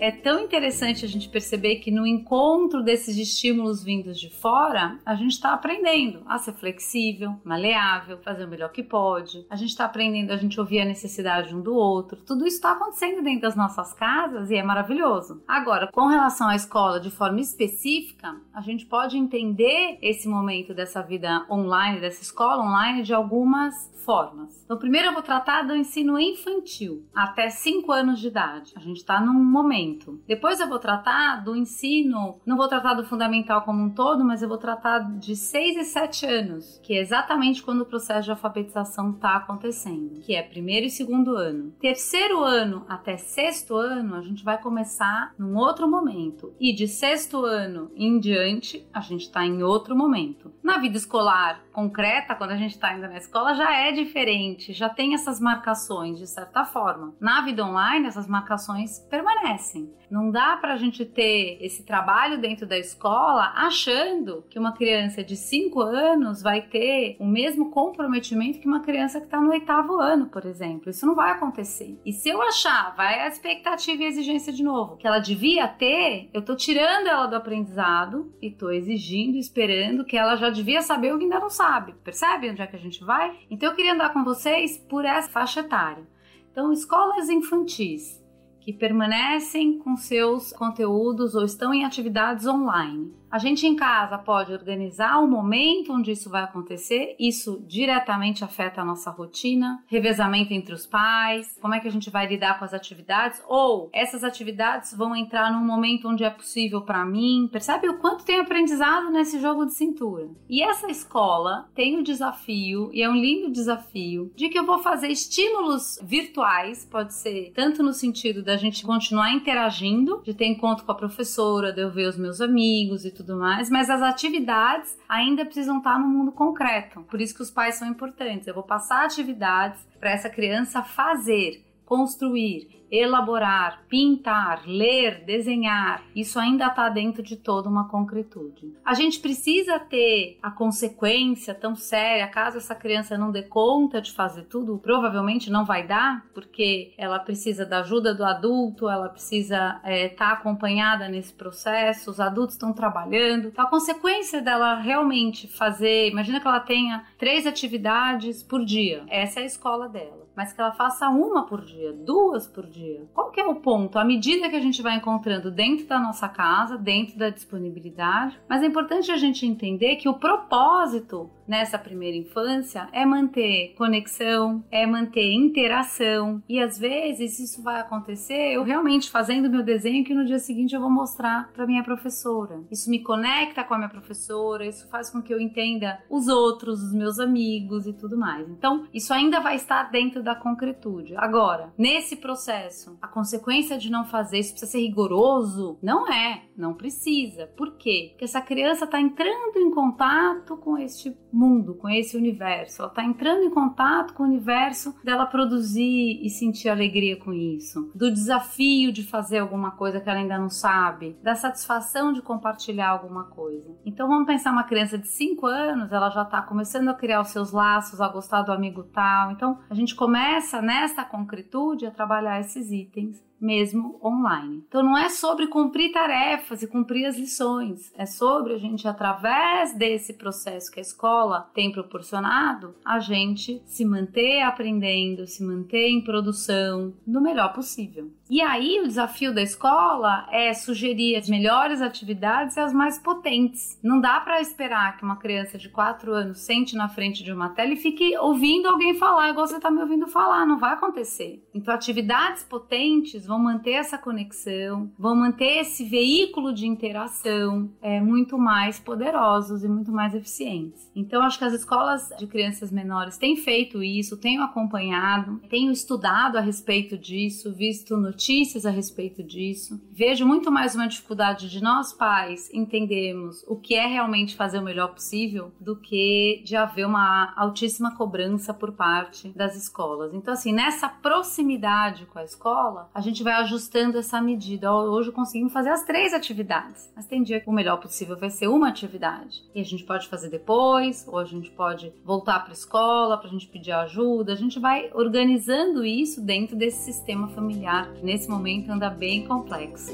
É 0.00 0.10
tão 0.10 0.40
interessante 0.40 1.04
a 1.04 1.08
gente 1.08 1.28
perceber 1.28 1.76
que 1.76 1.90
no 1.90 2.06
encontro 2.06 2.82
desses 2.82 3.16
estímulos 3.16 3.82
vindos 3.82 4.18
de 4.18 4.30
fora, 4.30 4.98
a 5.04 5.14
gente 5.14 5.32
está 5.32 5.52
aprendendo 5.52 6.22
a 6.26 6.38
ser 6.38 6.52
flexível, 6.54 7.34
maleável, 7.44 8.18
fazer 8.18 8.44
o 8.44 8.48
melhor 8.48 8.70
que 8.70 8.82
pode. 8.82 9.46
A 9.50 9.56
gente 9.56 9.70
está 9.70 9.84
aprendendo 9.84 10.32
a 10.32 10.36
gente 10.36 10.58
ouvir 10.58 10.80
a 10.80 10.84
necessidade 10.84 11.54
um 11.54 11.60
do 11.60 11.74
outro. 11.74 12.18
Tudo 12.24 12.46
isso 12.46 12.56
está 12.56 12.72
acontecendo 12.72 13.22
dentro 13.22 13.42
das 13.42 13.56
nossas 13.56 13.92
casas 13.92 14.50
e 14.50 14.56
é 14.56 14.62
maravilhoso. 14.62 15.42
Agora, 15.46 15.88
com 15.92 16.06
relação 16.06 16.48
à 16.48 16.56
escola 16.56 17.00
de 17.00 17.10
forma 17.10 17.40
específica, 17.40 18.36
a 18.54 18.60
gente 18.60 18.86
pode 18.86 19.16
entender 19.16 19.98
esse 20.00 20.28
momento 20.28 20.74
dessa 20.74 21.02
vida 21.02 21.46
online, 21.50 22.00
dessa 22.00 22.22
escola 22.22 22.62
online, 22.62 23.02
de 23.02 23.14
algumas 23.14 23.90
formas. 24.04 24.62
Então, 24.64 24.78
primeiro 24.78 25.08
eu 25.08 25.12
vou 25.12 25.22
tratar 25.22 25.62
do 25.62 25.76
ensino 25.76 26.18
infantil, 26.18 27.04
até 27.14 27.50
5 27.50 27.92
anos 27.92 28.20
de 28.20 28.28
idade. 28.28 28.72
A 28.74 28.80
gente 28.80 28.98
está 28.98 29.20
num 29.20 29.34
momento 29.34 29.87
momento. 29.88 30.20
Depois 30.26 30.60
eu 30.60 30.68
vou 30.68 30.78
tratar 30.78 31.42
do 31.42 31.56
ensino, 31.56 32.40
não 32.44 32.56
vou 32.56 32.68
tratar 32.68 32.94
do 32.94 33.04
fundamental 33.04 33.62
como 33.62 33.82
um 33.82 33.90
todo, 33.90 34.24
mas 34.24 34.42
eu 34.42 34.48
vou 34.48 34.58
tratar 34.58 34.98
de 35.18 35.34
6 35.34 35.76
e 35.76 35.84
7 35.84 36.26
anos, 36.26 36.80
que 36.82 36.94
é 36.94 37.00
exatamente 37.00 37.62
quando 37.62 37.82
o 37.82 37.86
processo 37.86 38.24
de 38.24 38.30
alfabetização 38.30 39.10
está 39.10 39.36
acontecendo, 39.36 40.20
que 40.20 40.34
é 40.34 40.42
primeiro 40.42 40.86
e 40.86 40.90
segundo 40.90 41.36
ano. 41.36 41.72
Terceiro 41.80 42.42
ano 42.42 42.84
até 42.88 43.16
sexto 43.16 43.76
ano, 43.76 44.14
a 44.14 44.22
gente 44.22 44.44
vai 44.44 44.60
começar 44.60 45.32
num 45.38 45.56
outro 45.56 45.88
momento. 45.88 46.52
E 46.60 46.72
de 46.72 46.86
sexto 46.86 47.44
ano 47.44 47.90
em 47.96 48.18
diante, 48.18 48.86
a 48.92 49.00
gente 49.00 49.22
está 49.22 49.44
em 49.44 49.62
outro 49.62 49.96
momento. 49.96 50.52
Na 50.62 50.78
vida 50.78 50.96
escolar 50.96 51.62
concreta, 51.72 52.34
quando 52.34 52.50
a 52.50 52.56
gente 52.56 52.72
está 52.72 52.88
ainda 52.88 53.08
na 53.08 53.18
escola, 53.18 53.54
já 53.54 53.72
é 53.74 53.92
diferente, 53.92 54.72
já 54.72 54.88
tem 54.88 55.14
essas 55.14 55.40
marcações 55.40 56.18
de 56.18 56.26
certa 56.26 56.64
forma. 56.64 57.14
Na 57.20 57.40
vida 57.42 57.64
online, 57.64 58.06
essas 58.06 58.26
marcações 58.26 58.98
permanecem. 59.10 59.77
Não 60.10 60.30
dá 60.30 60.56
para 60.56 60.72
a 60.72 60.76
gente 60.76 61.04
ter 61.04 61.58
esse 61.60 61.84
trabalho 61.84 62.40
dentro 62.40 62.66
da 62.66 62.78
escola 62.78 63.52
achando 63.54 64.42
que 64.48 64.58
uma 64.58 64.72
criança 64.72 65.22
de 65.22 65.36
5 65.36 65.80
anos 65.80 66.40
vai 66.42 66.62
ter 66.62 67.16
o 67.20 67.26
mesmo 67.26 67.70
comprometimento 67.70 68.58
que 68.58 68.66
uma 68.66 68.80
criança 68.80 69.20
que 69.20 69.26
está 69.26 69.38
no 69.38 69.50
oitavo 69.50 70.00
ano, 70.00 70.26
por 70.26 70.46
exemplo. 70.46 70.88
Isso 70.88 71.06
não 71.06 71.14
vai 71.14 71.32
acontecer. 71.32 72.00
E 72.06 72.12
se 72.12 72.28
eu 72.30 72.40
achar, 72.40 72.96
vai 72.96 73.20
a 73.20 73.28
expectativa 73.28 74.02
e 74.02 74.06
a 74.06 74.08
exigência 74.08 74.52
de 74.52 74.62
novo, 74.62 74.96
que 74.96 75.06
ela 75.06 75.18
devia 75.18 75.68
ter, 75.68 76.30
eu 76.32 76.40
estou 76.40 76.56
tirando 76.56 77.06
ela 77.06 77.26
do 77.26 77.36
aprendizado 77.36 78.32
e 78.40 78.48
estou 78.48 78.72
exigindo, 78.72 79.36
esperando 79.36 80.06
que 80.06 80.16
ela 80.16 80.36
já 80.36 80.48
devia 80.48 80.80
saber 80.80 81.14
o 81.14 81.18
que 81.18 81.24
ainda 81.24 81.38
não 81.38 81.50
sabe. 81.50 81.94
Percebe 82.02 82.50
onde 82.50 82.62
é 82.62 82.66
que 82.66 82.76
a 82.76 82.80
gente 82.80 83.04
vai? 83.04 83.36
Então 83.50 83.68
eu 83.68 83.76
queria 83.76 83.92
andar 83.92 84.12
com 84.12 84.24
vocês 84.24 84.78
por 84.88 85.04
essa 85.04 85.28
faixa 85.28 85.60
etária. 85.60 86.06
Então, 86.50 86.72
escolas 86.72 87.28
infantis 87.28 88.20
que 88.68 88.72
permanecem 88.74 89.78
com 89.78 89.96
seus 89.96 90.52
conteúdos 90.52 91.34
ou 91.34 91.42
estão 91.42 91.72
em 91.72 91.86
atividades 91.86 92.46
online. 92.46 93.10
A 93.30 93.38
gente 93.38 93.66
em 93.66 93.76
casa 93.76 94.16
pode 94.16 94.52
organizar 94.52 95.18
o 95.18 95.28
momento 95.28 95.92
onde 95.92 96.10
isso 96.10 96.30
vai 96.30 96.42
acontecer, 96.42 97.14
isso 97.18 97.62
diretamente 97.68 98.42
afeta 98.42 98.80
a 98.80 98.84
nossa 98.84 99.10
rotina, 99.10 99.84
revezamento 99.86 100.54
entre 100.54 100.72
os 100.72 100.86
pais, 100.86 101.58
como 101.60 101.74
é 101.74 101.80
que 101.80 101.86
a 101.86 101.90
gente 101.90 102.08
vai 102.08 102.26
lidar 102.26 102.58
com 102.58 102.64
as 102.64 102.72
atividades, 102.72 103.42
ou 103.46 103.90
essas 103.92 104.24
atividades 104.24 104.94
vão 104.94 105.14
entrar 105.14 105.52
num 105.52 105.64
momento 105.64 106.08
onde 106.08 106.24
é 106.24 106.30
possível 106.30 106.80
para 106.80 107.04
mim. 107.04 107.46
Percebe 107.52 107.86
o 107.90 107.98
quanto 107.98 108.24
tem 108.24 108.40
aprendizado 108.40 109.10
nesse 109.10 109.38
jogo 109.38 109.66
de 109.66 109.74
cintura? 109.74 110.28
E 110.48 110.62
essa 110.62 110.90
escola 110.90 111.68
tem 111.74 111.98
o 111.98 112.02
desafio, 112.02 112.90
e 112.94 113.02
é 113.02 113.10
um 113.10 113.16
lindo 113.16 113.52
desafio, 113.52 114.32
de 114.34 114.48
que 114.48 114.58
eu 114.58 114.64
vou 114.64 114.78
fazer 114.78 115.08
estímulos 115.08 115.98
virtuais, 116.02 116.86
pode 116.90 117.12
ser 117.12 117.52
tanto 117.54 117.82
no 117.82 117.92
sentido 117.92 118.42
da 118.42 118.56
gente 118.56 118.86
continuar 118.86 119.34
interagindo, 119.34 120.22
de 120.24 120.32
ter 120.32 120.46
encontro 120.46 120.86
com 120.86 120.92
a 120.92 120.94
professora, 120.94 121.74
de 121.74 121.82
eu 121.82 121.90
ver 121.90 122.08
os 122.08 122.16
meus 122.16 122.40
amigos 122.40 123.04
e 123.04 123.17
tudo 123.18 123.36
mais, 123.36 123.68
mas 123.68 123.90
as 123.90 124.00
atividades 124.00 124.96
ainda 125.08 125.44
precisam 125.44 125.78
estar 125.78 125.98
no 125.98 126.08
mundo 126.08 126.32
concreto. 126.32 127.02
Por 127.02 127.20
isso 127.20 127.34
que 127.34 127.42
os 127.42 127.50
pais 127.50 127.74
são 127.74 127.88
importantes. 127.88 128.46
Eu 128.46 128.54
vou 128.54 128.62
passar 128.62 129.04
atividades 129.04 129.80
para 129.98 130.10
essa 130.10 130.30
criança 130.30 130.82
fazer, 130.82 131.64
construir, 131.84 132.77
elaborar, 132.90 133.84
pintar, 133.88 134.62
ler, 134.66 135.24
desenhar, 135.24 136.02
isso 136.14 136.38
ainda 136.38 136.66
está 136.66 136.88
dentro 136.88 137.22
de 137.22 137.36
toda 137.36 137.68
uma 137.68 137.88
concretude. 137.88 138.74
A 138.84 138.94
gente 138.94 139.20
precisa 139.20 139.78
ter 139.78 140.38
a 140.42 140.50
consequência 140.50 141.54
tão 141.54 141.74
séria, 141.74 142.26
caso 142.28 142.58
essa 142.58 142.74
criança 142.74 143.18
não 143.18 143.30
dê 143.30 143.42
conta 143.42 144.00
de 144.00 144.12
fazer 144.12 144.44
tudo, 144.44 144.78
provavelmente 144.78 145.50
não 145.50 145.64
vai 145.64 145.86
dar, 145.86 146.24
porque 146.32 146.92
ela 146.96 147.18
precisa 147.18 147.66
da 147.66 147.80
ajuda 147.80 148.14
do 148.14 148.24
adulto, 148.24 148.88
ela 148.88 149.08
precisa 149.08 149.80
estar 149.84 149.90
é, 149.90 150.08
tá 150.08 150.32
acompanhada 150.32 151.08
nesse 151.08 151.32
processo, 151.32 152.10
os 152.10 152.20
adultos 152.20 152.54
estão 152.54 152.72
trabalhando. 152.72 153.48
Então, 153.48 153.64
a 153.64 153.68
consequência 153.68 154.40
dela 154.40 154.74
realmente 154.74 155.46
fazer, 155.48 156.08
imagina 156.08 156.40
que 156.40 156.48
ela 156.48 156.60
tenha 156.60 157.04
três 157.18 157.46
atividades 157.46 158.42
por 158.42 158.64
dia, 158.64 159.04
essa 159.08 159.40
é 159.40 159.42
a 159.42 159.46
escola 159.46 159.88
dela, 159.88 160.26
mas 160.34 160.52
que 160.52 160.60
ela 160.60 160.72
faça 160.72 161.08
uma 161.08 161.46
por 161.46 161.64
dia, 161.64 161.92
duas 161.92 162.46
por 162.46 162.66
dia 162.66 162.77
dia. 162.78 163.08
Qual 163.12 163.30
que 163.30 163.40
é 163.40 163.46
o 163.46 163.56
ponto? 163.56 163.98
À 163.98 164.04
medida 164.04 164.48
que 164.48 164.56
a 164.56 164.60
gente 164.60 164.80
vai 164.80 164.96
encontrando 164.96 165.50
dentro 165.50 165.86
da 165.86 165.98
nossa 165.98 166.28
casa, 166.28 166.78
dentro 166.78 167.18
da 167.18 167.30
disponibilidade, 167.30 168.38
mas 168.48 168.62
é 168.62 168.66
importante 168.66 169.10
a 169.10 169.16
gente 169.16 169.44
entender 169.44 169.96
que 169.96 170.08
o 170.08 170.14
propósito 170.14 171.30
nessa 171.48 171.78
primeira 171.78 172.16
infância 172.16 172.88
é 172.92 173.04
manter 173.04 173.74
conexão, 173.76 174.62
é 174.70 174.86
manter 174.86 175.32
interação. 175.32 176.42
E 176.48 176.60
às 176.60 176.78
vezes 176.78 177.38
isso 177.38 177.62
vai 177.62 177.80
acontecer 177.80 178.52
eu 178.52 178.62
realmente 178.62 179.10
fazendo 179.10 179.50
meu 179.50 179.62
desenho 179.62 180.04
que 180.04 180.14
no 180.14 180.24
dia 180.24 180.38
seguinte 180.38 180.74
eu 180.74 180.80
vou 180.80 180.90
mostrar 180.90 181.50
para 181.52 181.66
minha 181.66 181.82
professora. 181.82 182.62
Isso 182.70 182.90
me 182.90 183.02
conecta 183.02 183.64
com 183.64 183.74
a 183.74 183.78
minha 183.78 183.88
professora, 183.88 184.66
isso 184.66 184.88
faz 184.88 185.10
com 185.10 185.22
que 185.22 185.32
eu 185.32 185.40
entenda 185.40 186.00
os 186.10 186.28
outros, 186.28 186.82
os 186.82 186.92
meus 186.92 187.18
amigos 187.18 187.86
e 187.86 187.92
tudo 187.92 188.16
mais. 188.16 188.48
Então, 188.48 188.86
isso 188.92 189.12
ainda 189.12 189.40
vai 189.40 189.56
estar 189.56 189.84
dentro 189.90 190.22
da 190.22 190.34
concretude. 190.34 191.14
Agora, 191.16 191.72
nesse 191.78 192.16
processo, 192.16 192.98
a 193.00 193.08
consequência 193.08 193.78
de 193.78 193.90
não 193.90 194.04
fazer 194.04 194.38
isso 194.38 194.52
precisa 194.52 194.72
ser 194.72 194.80
rigoroso? 194.80 195.78
Não 195.82 196.10
é, 196.12 196.42
não 196.56 196.74
precisa. 196.74 197.46
Por 197.56 197.76
quê? 197.76 198.08
Porque 198.10 198.24
essa 198.24 198.40
criança 198.40 198.84
está 198.84 199.00
entrando 199.00 199.56
em 199.56 199.70
contato 199.70 200.56
com 200.56 200.76
este 200.76 201.16
mundo, 201.32 201.37
com 201.74 201.88
esse 201.88 202.16
universo. 202.16 202.82
Ela 202.82 202.90
está 202.90 203.04
entrando 203.04 203.44
em 203.44 203.50
contato 203.50 204.12
com 204.14 204.22
o 204.22 204.26
universo 204.26 204.94
dela 205.04 205.26
produzir 205.26 206.20
e 206.24 206.28
sentir 206.28 206.68
alegria 206.68 207.16
com 207.16 207.32
isso, 207.32 207.90
do 207.94 208.10
desafio 208.10 208.92
de 208.92 209.04
fazer 209.04 209.38
alguma 209.38 209.70
coisa 209.70 210.00
que 210.00 210.08
ela 210.08 210.18
ainda 210.18 210.38
não 210.38 210.50
sabe, 210.50 211.16
da 211.22 211.34
satisfação 211.34 212.12
de 212.12 212.22
compartilhar 212.22 212.88
alguma 212.88 213.24
coisa. 213.24 213.76
Então 213.86 214.08
vamos 214.08 214.26
pensar 214.26 214.50
uma 214.50 214.64
criança 214.64 214.98
de 214.98 215.08
5 215.08 215.46
anos, 215.46 215.92
ela 215.92 216.10
já 216.10 216.22
está 216.22 216.42
começando 216.42 216.88
a 216.88 216.94
criar 216.94 217.20
os 217.20 217.28
seus 217.28 217.52
laços, 217.52 218.00
a 218.00 218.08
gostar 218.08 218.42
do 218.42 218.52
amigo 218.52 218.82
tal. 218.82 219.30
Então 219.30 219.58
a 219.70 219.74
gente 219.74 219.94
começa 219.94 220.60
nessa 220.60 221.04
concretude 221.04 221.86
a 221.86 221.90
trabalhar 221.90 222.40
esses 222.40 222.70
itens 222.72 223.27
mesmo 223.40 223.98
online. 224.02 224.64
Então 224.68 224.82
não 224.82 224.96
é 224.96 225.08
sobre 225.08 225.46
cumprir 225.46 225.92
tarefas 225.92 226.62
e 226.62 226.66
cumprir 226.66 227.06
as 227.06 227.16
lições, 227.16 227.92
é 227.96 228.06
sobre 228.06 228.54
a 228.54 228.58
gente 228.58 228.86
através 228.86 229.74
desse 229.74 230.12
processo 230.12 230.70
que 230.70 230.80
a 230.80 230.82
escola 230.82 231.48
tem 231.54 231.70
proporcionado, 231.72 232.74
a 232.84 232.98
gente 232.98 233.62
se 233.66 233.84
manter 233.84 234.42
aprendendo, 234.42 235.26
se 235.26 235.42
manter 235.42 235.88
em 235.88 236.02
produção 236.02 236.92
no 237.06 237.20
melhor 237.20 237.52
possível. 237.52 238.10
E 238.30 238.42
aí 238.42 238.80
o 238.80 238.86
desafio 238.86 239.34
da 239.34 239.40
escola 239.40 240.28
é 240.30 240.52
sugerir 240.52 241.16
as 241.16 241.28
melhores 241.28 241.80
atividades 241.80 242.56
e 242.56 242.60
as 242.60 242.74
mais 242.74 242.98
potentes. 242.98 243.78
Não 243.82 244.00
dá 244.00 244.20
para 244.20 244.40
esperar 244.40 244.98
que 244.98 245.04
uma 245.04 245.16
criança 245.16 245.56
de 245.56 245.70
4 245.70 246.12
anos 246.12 246.40
sente 246.40 246.76
na 246.76 246.90
frente 246.90 247.24
de 247.24 247.32
uma 247.32 247.48
tela 247.48 247.72
e 247.72 247.76
fique 247.76 248.16
ouvindo 248.18 248.68
alguém 248.68 248.94
falar 248.94 249.30
igual 249.30 249.46
você 249.46 249.56
está 249.56 249.70
me 249.70 249.80
ouvindo 249.80 250.06
falar, 250.06 250.44
não 250.44 250.58
vai 250.58 250.74
acontecer. 250.74 251.42
Então 251.54 251.72
atividades 251.74 252.42
potentes 252.42 253.26
vão 253.26 253.38
manter 253.38 253.72
essa 253.72 253.96
conexão, 253.96 254.92
vão 254.98 255.16
manter 255.16 255.60
esse 255.60 255.84
veículo 255.84 256.52
de 256.52 256.66
interação 256.66 257.70
é, 257.80 257.98
muito 257.98 258.36
mais 258.36 258.78
poderosos 258.78 259.64
e 259.64 259.68
muito 259.68 259.90
mais 259.90 260.14
eficientes. 260.14 260.90
Então 260.94 261.22
acho 261.22 261.38
que 261.38 261.44
as 261.44 261.54
escolas 261.54 262.10
de 262.18 262.26
crianças 262.26 262.70
menores 262.70 263.16
têm 263.16 263.36
feito 263.36 263.82
isso, 263.82 264.18
tenho 264.18 264.42
acompanhado, 264.42 265.40
tenho 265.48 265.72
estudado 265.72 266.36
a 266.36 266.42
respeito 266.42 266.98
disso, 266.98 267.54
visto 267.54 267.96
no 267.96 268.17
notícias 268.18 268.66
a 268.66 268.70
respeito 268.70 269.22
disso. 269.22 269.80
Vejo 269.92 270.26
muito 270.26 270.50
mais 270.50 270.74
uma 270.74 270.88
dificuldade 270.88 271.48
de 271.48 271.62
nós 271.62 271.92
pais 271.92 272.52
entendermos 272.52 273.44
o 273.46 273.54
que 273.54 273.76
é 273.76 273.86
realmente 273.86 274.34
fazer 274.34 274.58
o 274.58 274.62
melhor 274.62 274.88
possível 274.88 275.52
do 275.60 275.76
que 275.76 276.42
de 276.44 276.56
haver 276.56 276.84
uma 276.84 277.32
altíssima 277.36 277.94
cobrança 277.94 278.52
por 278.52 278.72
parte 278.72 279.28
das 279.28 279.54
escolas. 279.54 280.12
Então, 280.12 280.34
assim, 280.34 280.52
nessa 280.52 280.88
proximidade 280.88 282.06
com 282.06 282.18
a 282.18 282.24
escola, 282.24 282.90
a 282.92 283.00
gente 283.00 283.22
vai 283.22 283.34
ajustando 283.34 283.96
essa 283.96 284.20
medida. 284.20 284.74
Hoje 284.74 285.12
conseguimos 285.12 285.52
fazer 285.52 285.70
as 285.70 285.84
três 285.84 286.12
atividades, 286.12 286.90
mas 286.96 287.06
tem 287.06 287.22
dia 287.22 287.38
que 287.38 287.48
o 287.48 287.52
melhor 287.52 287.76
possível 287.76 288.16
vai 288.16 288.30
ser 288.30 288.48
uma 288.48 288.68
atividade 288.68 289.44
e 289.54 289.60
a 289.60 289.64
gente 289.64 289.84
pode 289.84 290.08
fazer 290.08 290.28
depois, 290.28 291.06
ou 291.06 291.18
a 291.18 291.24
gente 291.24 291.52
pode 291.52 291.92
voltar 292.04 292.40
para 292.40 292.50
a 292.50 292.52
escola 292.52 293.16
para 293.16 293.28
a 293.28 293.30
gente 293.30 293.46
pedir 293.46 293.70
ajuda. 293.70 294.32
A 294.32 294.36
gente 294.36 294.58
vai 294.58 294.90
organizando 294.92 295.84
isso 295.84 296.20
dentro 296.20 296.56
desse 296.56 296.92
sistema 296.92 297.28
familiar 297.28 297.88
nesse 298.08 298.26
momento 298.26 298.72
anda 298.72 298.88
bem 298.88 299.26
complexo. 299.26 299.92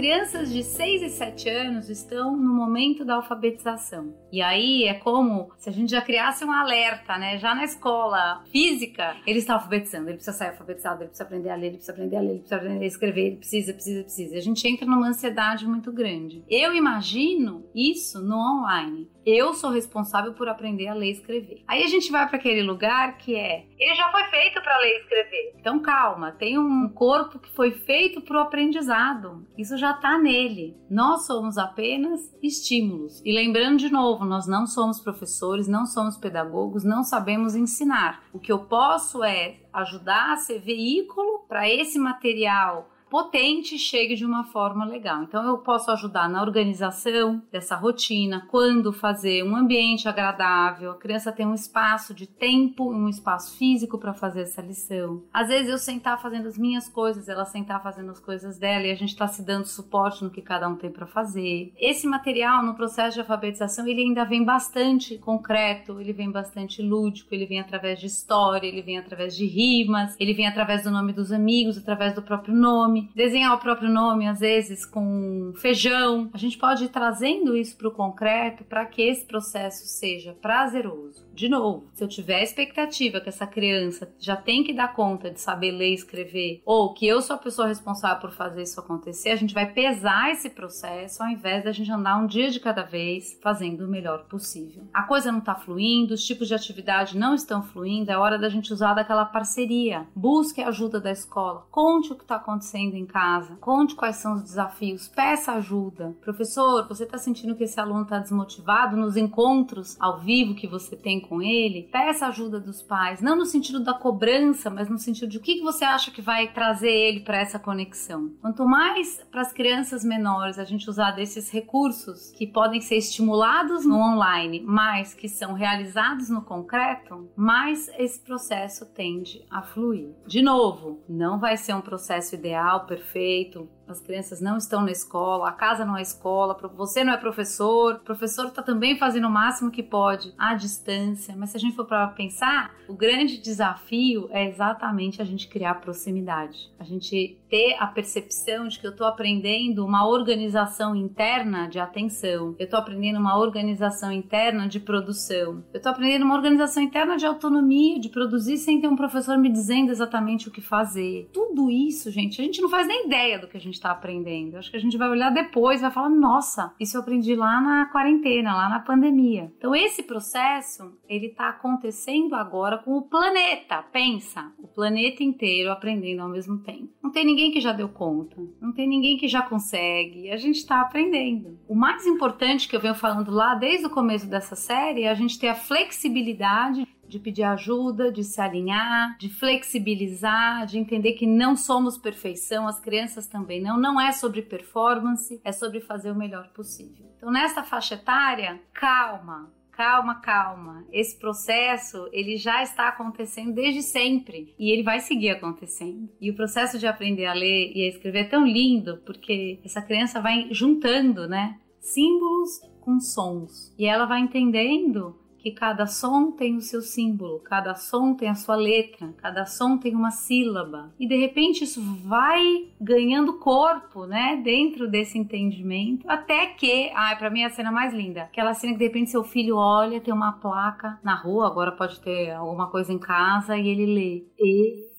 Crianças 0.00 0.50
de 0.50 0.62
6 0.62 1.02
e 1.02 1.10
7 1.10 1.50
anos 1.50 1.90
estão 1.90 2.34
no 2.34 2.54
momento 2.54 3.04
da 3.04 3.16
alfabetização. 3.16 4.14
E 4.32 4.40
aí 4.40 4.84
é 4.84 4.94
como 4.94 5.52
se 5.58 5.68
a 5.68 5.72
gente 5.72 5.90
já 5.90 6.00
criasse 6.00 6.42
um 6.42 6.50
alerta, 6.50 7.18
né? 7.18 7.36
Já 7.36 7.54
na 7.54 7.64
escola 7.64 8.42
física, 8.50 9.14
ele 9.26 9.40
está 9.40 9.54
alfabetizando, 9.54 10.08
ele 10.08 10.16
precisa 10.16 10.34
sair 10.34 10.48
alfabetizado, 10.48 11.02
ele 11.02 11.08
precisa 11.08 11.24
aprender 11.24 11.50
a 11.50 11.54
ler, 11.54 11.66
ele 11.66 11.76
precisa 11.76 11.92
aprender 11.92 12.16
a 12.16 12.20
ler, 12.20 12.30
ele 12.30 12.38
precisa 12.38 12.56
aprender 12.56 12.84
a 12.84 12.88
escrever, 12.88 13.26
ele 13.26 13.36
precisa, 13.36 13.74
precisa, 13.74 14.02
precisa. 14.02 14.36
A 14.38 14.40
gente 14.40 14.66
entra 14.66 14.86
numa 14.86 15.06
ansiedade 15.06 15.68
muito 15.68 15.92
grande. 15.92 16.42
Eu 16.48 16.74
imagino 16.74 17.66
isso 17.74 18.22
no 18.22 18.36
online. 18.36 19.06
Eu 19.26 19.52
sou 19.52 19.70
responsável 19.70 20.32
por 20.32 20.48
aprender 20.48 20.88
a 20.88 20.94
ler 20.94 21.08
e 21.08 21.12
escrever. 21.12 21.62
Aí 21.68 21.82
a 21.82 21.86
gente 21.88 22.10
vai 22.10 22.26
para 22.26 22.38
aquele 22.38 22.62
lugar 22.62 23.18
que 23.18 23.36
é, 23.36 23.66
ele 23.78 23.94
já 23.94 24.10
foi 24.10 24.24
feito 24.24 24.62
para 24.62 24.78
ler 24.78 24.94
e 24.94 25.00
escrever. 25.00 25.54
Então 25.60 25.78
calma, 25.80 26.32
tem 26.32 26.58
um 26.58 26.88
corpo 26.88 27.38
que 27.38 27.50
foi 27.50 27.70
feito 27.70 28.22
para 28.22 28.38
o 28.38 28.40
aprendizado. 28.40 29.46
Isso 29.58 29.76
já 29.76 29.89
está 29.92 30.18
nele. 30.18 30.76
Nós 30.88 31.26
somos 31.26 31.58
apenas 31.58 32.20
estímulos. 32.42 33.20
E 33.24 33.32
lembrando 33.32 33.78
de 33.78 33.90
novo, 33.90 34.24
nós 34.24 34.46
não 34.46 34.66
somos 34.66 35.00
professores, 35.00 35.68
não 35.68 35.86
somos 35.86 36.16
pedagogos, 36.16 36.84
não 36.84 37.02
sabemos 37.02 37.54
ensinar. 37.54 38.22
O 38.32 38.38
que 38.38 38.52
eu 38.52 38.60
posso 38.60 39.22
é 39.22 39.60
ajudar 39.72 40.32
a 40.32 40.36
ser 40.36 40.60
veículo 40.60 41.44
para 41.48 41.68
esse 41.68 41.98
material 41.98 42.88
potente 43.10 43.76
chegue 43.76 44.14
de 44.14 44.24
uma 44.24 44.44
forma 44.44 44.84
legal. 44.84 45.24
Então 45.24 45.44
eu 45.44 45.58
posso 45.58 45.90
ajudar 45.90 46.28
na 46.28 46.40
organização 46.40 47.42
dessa 47.50 47.74
rotina, 47.74 48.46
quando 48.48 48.92
fazer 48.92 49.42
um 49.42 49.56
ambiente 49.56 50.08
agradável, 50.08 50.92
a 50.92 50.96
criança 50.96 51.32
tem 51.32 51.44
um 51.44 51.52
espaço 51.52 52.14
de 52.14 52.26
tempo, 52.26 52.88
um 52.88 53.08
espaço 53.08 53.58
físico 53.58 53.98
para 53.98 54.14
fazer 54.14 54.42
essa 54.42 54.62
lição. 54.62 55.24
Às 55.32 55.48
vezes 55.48 55.68
eu 55.68 55.78
sentar 55.78 56.22
fazendo 56.22 56.46
as 56.46 56.56
minhas 56.56 56.88
coisas, 56.88 57.28
ela 57.28 57.44
sentar 57.44 57.82
fazendo 57.82 58.12
as 58.12 58.20
coisas 58.20 58.58
dela 58.58 58.86
e 58.86 58.92
a 58.92 58.94
gente 58.94 59.10
está 59.10 59.26
se 59.26 59.42
dando 59.44 59.66
suporte 59.66 60.22
no 60.22 60.30
que 60.30 60.40
cada 60.40 60.68
um 60.68 60.76
tem 60.76 60.90
para 60.90 61.06
fazer. 61.06 61.72
Esse 61.76 62.06
material 62.06 62.62
no 62.62 62.74
processo 62.74 63.14
de 63.14 63.20
alfabetização 63.20 63.88
ele 63.88 64.02
ainda 64.02 64.24
vem 64.24 64.44
bastante 64.44 65.18
concreto, 65.18 66.00
ele 66.00 66.12
vem 66.12 66.30
bastante 66.30 66.80
lúdico, 66.80 67.34
ele 67.34 67.46
vem 67.46 67.58
através 67.58 67.98
de 67.98 68.06
história, 68.06 68.68
ele 68.68 68.82
vem 68.82 68.98
através 68.98 69.34
de 69.34 69.46
rimas, 69.46 70.14
ele 70.20 70.32
vem 70.32 70.46
através 70.46 70.84
do 70.84 70.92
nome 70.92 71.12
dos 71.12 71.32
amigos, 71.32 71.76
através 71.76 72.14
do 72.14 72.22
próprio 72.22 72.54
nome 72.54 72.99
nome, 73.00 73.10
desenhar 73.14 73.54
o 73.54 73.58
próprio 73.58 73.88
nome, 73.88 74.26
às 74.26 74.40
vezes 74.40 74.84
com 74.84 75.52
feijão. 75.56 76.30
A 76.32 76.38
gente 76.38 76.58
pode 76.58 76.84
ir 76.84 76.88
trazendo 76.88 77.56
isso 77.56 77.76
para 77.76 77.88
o 77.88 77.92
concreto 77.92 78.64
para 78.64 78.84
que 78.86 79.02
esse 79.02 79.24
processo 79.24 79.86
seja 79.86 80.36
prazeroso. 80.40 81.24
De 81.40 81.48
novo, 81.48 81.88
se 81.94 82.04
eu 82.04 82.08
tiver 82.08 82.34
a 82.34 82.42
expectativa 82.42 83.18
que 83.18 83.30
essa 83.30 83.46
criança 83.46 84.14
já 84.18 84.36
tem 84.36 84.62
que 84.62 84.74
dar 84.74 84.92
conta 84.92 85.30
de 85.30 85.40
saber 85.40 85.70
ler 85.70 85.92
e 85.92 85.94
escrever, 85.94 86.60
ou 86.66 86.92
que 86.92 87.06
eu 87.06 87.22
sou 87.22 87.34
a 87.34 87.38
pessoa 87.38 87.66
responsável 87.66 88.20
por 88.20 88.30
fazer 88.30 88.60
isso 88.60 88.78
acontecer, 88.78 89.30
a 89.30 89.36
gente 89.36 89.54
vai 89.54 89.72
pesar 89.72 90.30
esse 90.30 90.50
processo 90.50 91.22
ao 91.22 91.30
invés 91.30 91.64
da 91.64 91.72
gente 91.72 91.90
andar 91.90 92.18
um 92.18 92.26
dia 92.26 92.50
de 92.50 92.60
cada 92.60 92.82
vez 92.82 93.38
fazendo 93.42 93.86
o 93.86 93.88
melhor 93.88 94.26
possível. 94.26 94.86
A 94.92 95.04
coisa 95.04 95.32
não 95.32 95.38
está 95.38 95.54
fluindo, 95.54 96.12
os 96.12 96.26
tipos 96.26 96.46
de 96.46 96.52
atividade 96.52 97.16
não 97.16 97.34
estão 97.34 97.62
fluindo, 97.62 98.12
é 98.12 98.18
hora 98.18 98.38
da 98.38 98.50
gente 98.50 98.70
usar 98.70 98.92
daquela 98.92 99.24
parceria. 99.24 100.06
Busque 100.14 100.60
a 100.60 100.68
ajuda 100.68 101.00
da 101.00 101.10
escola, 101.10 101.66
conte 101.70 102.12
o 102.12 102.16
que 102.16 102.24
está 102.24 102.36
acontecendo 102.36 102.96
em 102.96 103.06
casa. 103.06 103.56
Conte 103.62 103.94
quais 103.94 104.16
são 104.16 104.34
os 104.34 104.42
desafios, 104.42 105.08
peça 105.08 105.52
ajuda. 105.52 106.14
Professor, 106.20 106.86
você 106.86 107.04
está 107.04 107.16
sentindo 107.16 107.56
que 107.56 107.64
esse 107.64 107.80
aluno 107.80 108.02
está 108.02 108.18
desmotivado 108.18 108.94
nos 108.94 109.16
encontros 109.16 109.96
ao 109.98 110.18
vivo 110.18 110.54
que 110.54 110.68
você 110.68 110.94
tem 110.94 111.18
com 111.29 111.29
ele? 111.42 111.88
Peça 111.92 112.26
ajuda 112.26 112.58
dos 112.58 112.80
pais, 112.80 113.20
não 113.20 113.36
no 113.36 113.44
sentido 113.44 113.80
da 113.84 113.92
cobrança, 113.92 114.70
mas 114.70 114.88
no 114.88 114.98
sentido 114.98 115.28
de 115.28 115.36
o 115.36 115.42
que 115.42 115.60
você 115.60 115.84
acha 115.84 116.10
que 116.10 116.22
vai 116.22 116.50
trazer 116.52 116.90
ele 116.90 117.20
para 117.20 117.38
essa 117.38 117.58
conexão. 117.58 118.32
Quanto 118.40 118.64
mais 118.64 119.22
para 119.30 119.42
as 119.42 119.52
crianças 119.52 120.02
menores 120.02 120.58
a 120.58 120.64
gente 120.64 120.88
usar 120.88 121.10
desses 121.10 121.50
recursos 121.50 122.30
que 122.30 122.46
podem 122.46 122.80
ser 122.80 122.96
estimulados 122.96 123.84
no 123.84 123.96
online, 123.96 124.62
mas 124.64 125.12
que 125.12 125.28
são 125.28 125.52
realizados 125.52 126.30
no 126.30 126.42
concreto, 126.42 127.28
mais 127.36 127.90
esse 127.98 128.20
processo 128.20 128.86
tende 128.94 129.44
a 129.50 129.60
fluir. 129.60 130.14
De 130.26 130.40
novo, 130.40 131.02
não 131.08 131.38
vai 131.38 131.56
ser 131.56 131.74
um 131.74 131.80
processo 131.80 132.34
ideal 132.34 132.86
perfeito, 132.86 133.68
as 133.92 134.00
crianças 134.00 134.40
não 134.40 134.56
estão 134.56 134.82
na 134.82 134.90
escola, 134.90 135.48
a 135.48 135.52
casa 135.52 135.84
não 135.84 135.96
é 135.96 136.02
escola, 136.02 136.56
você 136.74 137.04
não 137.04 137.12
é 137.12 137.16
professor, 137.16 137.94
o 137.94 138.00
professor 138.00 138.46
está 138.46 138.62
também 138.62 138.98
fazendo 138.98 139.26
o 139.26 139.30
máximo 139.30 139.70
que 139.70 139.82
pode 139.82 140.32
à 140.38 140.54
distância, 140.54 141.34
mas 141.36 141.50
se 141.50 141.56
a 141.56 141.60
gente 141.60 141.76
for 141.76 141.86
para 141.86 142.06
pensar, 142.08 142.74
o 142.88 142.94
grande 142.94 143.38
desafio 143.38 144.28
é 144.30 144.48
exatamente 144.48 145.22
a 145.22 145.24
gente 145.24 145.48
criar 145.48 145.74
proximidade, 145.74 146.70
a 146.78 146.84
gente 146.84 147.38
ter 147.48 147.76
a 147.78 147.86
percepção 147.86 148.68
de 148.68 148.78
que 148.78 148.86
eu 148.86 148.92
estou 148.92 149.06
aprendendo 149.06 149.84
uma 149.84 150.06
organização 150.06 150.94
interna 150.94 151.68
de 151.68 151.78
atenção, 151.78 152.54
eu 152.58 152.64
estou 152.64 152.78
aprendendo 152.78 153.18
uma 153.18 153.36
organização 153.38 154.12
interna 154.12 154.68
de 154.68 154.78
produção, 154.78 155.64
eu 155.72 155.78
estou 155.78 155.90
aprendendo 155.90 156.24
uma 156.24 156.34
organização 156.34 156.82
interna 156.82 157.16
de 157.16 157.26
autonomia, 157.26 157.98
de 157.98 158.08
produzir 158.08 158.56
sem 158.56 158.80
ter 158.80 158.88
um 158.88 158.96
professor 158.96 159.36
me 159.36 159.50
dizendo 159.50 159.90
exatamente 159.90 160.48
o 160.48 160.50
que 160.50 160.60
fazer. 160.60 161.28
Tudo 161.32 161.70
isso, 161.70 162.10
gente, 162.10 162.40
a 162.40 162.44
gente 162.44 162.60
não 162.60 162.68
faz 162.68 162.86
nem 162.86 163.06
ideia 163.06 163.38
do 163.38 163.48
que 163.48 163.56
a 163.56 163.60
gente 163.60 163.74
está 163.80 163.90
aprendendo. 163.90 164.56
Acho 164.56 164.70
que 164.70 164.76
a 164.76 164.80
gente 164.80 164.96
vai 164.96 165.08
olhar 165.08 165.30
depois, 165.30 165.80
vai 165.80 165.90
falar, 165.90 166.10
nossa, 166.10 166.72
isso 166.78 166.96
eu 166.96 167.00
aprendi 167.00 167.34
lá 167.34 167.60
na 167.60 167.86
quarentena, 167.86 168.54
lá 168.54 168.68
na 168.68 168.80
pandemia. 168.80 169.52
Então 169.56 169.74
esse 169.74 170.02
processo, 170.02 170.92
ele 171.08 171.26
está 171.26 171.48
acontecendo 171.48 172.34
agora 172.34 172.78
com 172.78 172.96
o 172.96 173.02
planeta. 173.02 173.82
Pensa, 173.90 174.52
o 174.58 174.68
planeta 174.68 175.24
inteiro 175.24 175.72
aprendendo 175.72 176.22
ao 176.22 176.28
mesmo 176.28 176.58
tempo. 176.58 176.90
Não 177.02 177.10
tem 177.10 177.24
ninguém 177.24 177.50
que 177.50 177.60
já 177.60 177.72
deu 177.72 177.88
conta, 177.88 178.36
não 178.60 178.72
tem 178.72 178.86
ninguém 178.86 179.16
que 179.16 179.26
já 179.26 179.42
consegue. 179.42 180.30
A 180.30 180.36
gente 180.36 180.56
está 180.56 180.80
aprendendo. 180.80 181.58
O 181.66 181.74
mais 181.74 182.06
importante 182.06 182.68
que 182.68 182.76
eu 182.76 182.80
venho 182.80 182.94
falando 182.94 183.30
lá 183.30 183.54
desde 183.54 183.86
o 183.86 183.90
começo 183.90 184.28
dessa 184.28 184.54
série 184.54 185.04
é 185.04 185.10
a 185.10 185.14
gente 185.14 185.38
ter 185.38 185.48
a 185.48 185.54
flexibilidade 185.54 186.86
de 187.10 187.18
pedir 187.18 187.42
ajuda, 187.42 188.10
de 188.10 188.24
se 188.24 188.40
alinhar, 188.40 189.18
de 189.18 189.28
flexibilizar, 189.28 190.64
de 190.64 190.78
entender 190.78 191.12
que 191.12 191.26
não 191.26 191.56
somos 191.56 191.98
perfeição, 191.98 192.66
as 192.66 192.80
crianças 192.80 193.26
também 193.26 193.60
não. 193.60 193.78
Não 193.78 194.00
é 194.00 194.12
sobre 194.12 194.40
performance, 194.40 195.40
é 195.44 195.52
sobre 195.52 195.80
fazer 195.80 196.10
o 196.10 196.16
melhor 196.16 196.48
possível. 196.52 197.10
Então, 197.16 197.30
nesta 197.30 197.62
faixa 197.62 197.96
etária, 197.96 198.60
calma, 198.72 199.52
calma, 199.72 200.14
calma. 200.16 200.86
Esse 200.92 201.18
processo, 201.18 202.08
ele 202.12 202.36
já 202.36 202.62
está 202.62 202.88
acontecendo 202.88 203.52
desde 203.52 203.82
sempre 203.82 204.54
e 204.58 204.70
ele 204.70 204.82
vai 204.82 205.00
seguir 205.00 205.30
acontecendo. 205.30 206.08
E 206.20 206.30
o 206.30 206.36
processo 206.36 206.78
de 206.78 206.86
aprender 206.86 207.26
a 207.26 207.34
ler 207.34 207.72
e 207.74 207.84
a 207.84 207.88
escrever 207.88 208.20
é 208.20 208.28
tão 208.28 208.46
lindo 208.46 209.02
porque 209.04 209.60
essa 209.64 209.82
criança 209.82 210.20
vai 210.20 210.48
juntando, 210.50 211.28
né, 211.28 211.58
símbolos 211.80 212.60
com 212.80 212.98
sons. 213.00 213.74
E 213.78 213.86
ela 213.86 214.06
vai 214.06 214.20
entendendo 214.20 215.19
que 215.42 215.50
cada 215.52 215.86
som 215.86 216.30
tem 216.30 216.56
o 216.56 216.60
seu 216.60 216.82
símbolo, 216.82 217.40
cada 217.40 217.74
som 217.74 218.14
tem 218.14 218.28
a 218.28 218.34
sua 218.34 218.56
letra, 218.56 219.12
cada 219.16 219.46
som 219.46 219.78
tem 219.78 219.94
uma 219.94 220.10
sílaba. 220.10 220.92
E 220.98 221.08
de 221.08 221.16
repente 221.16 221.64
isso 221.64 221.82
vai 222.04 222.68
ganhando 222.80 223.38
corpo, 223.38 224.04
né, 224.06 224.40
dentro 224.44 224.88
desse 224.88 225.18
entendimento, 225.18 226.08
até 226.08 226.46
que, 226.46 226.90
ai, 226.94 227.16
para 227.16 227.30
mim 227.30 227.40
é 227.40 227.46
a 227.46 227.50
cena 227.50 227.72
mais 227.72 227.94
linda, 227.94 228.22
aquela 228.22 228.54
cena 228.54 228.74
que 228.74 228.78
de 228.78 228.84
repente 228.84 229.10
seu 229.10 229.24
filho 229.24 229.56
olha, 229.56 230.00
tem 230.00 230.12
uma 230.12 230.32
placa 230.32 230.98
na 231.02 231.14
rua, 231.14 231.46
agora 231.46 231.72
pode 231.72 232.00
ter 232.00 232.30
alguma 232.32 232.70
coisa 232.70 232.92
em 232.92 232.98
casa 232.98 233.56
e 233.56 233.66
ele 233.68 233.86
lê 233.86 234.26
e 234.38 234.90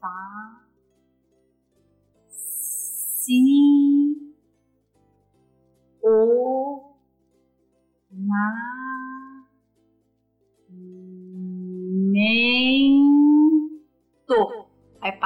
tá 0.00 0.60
sim 2.28 4.21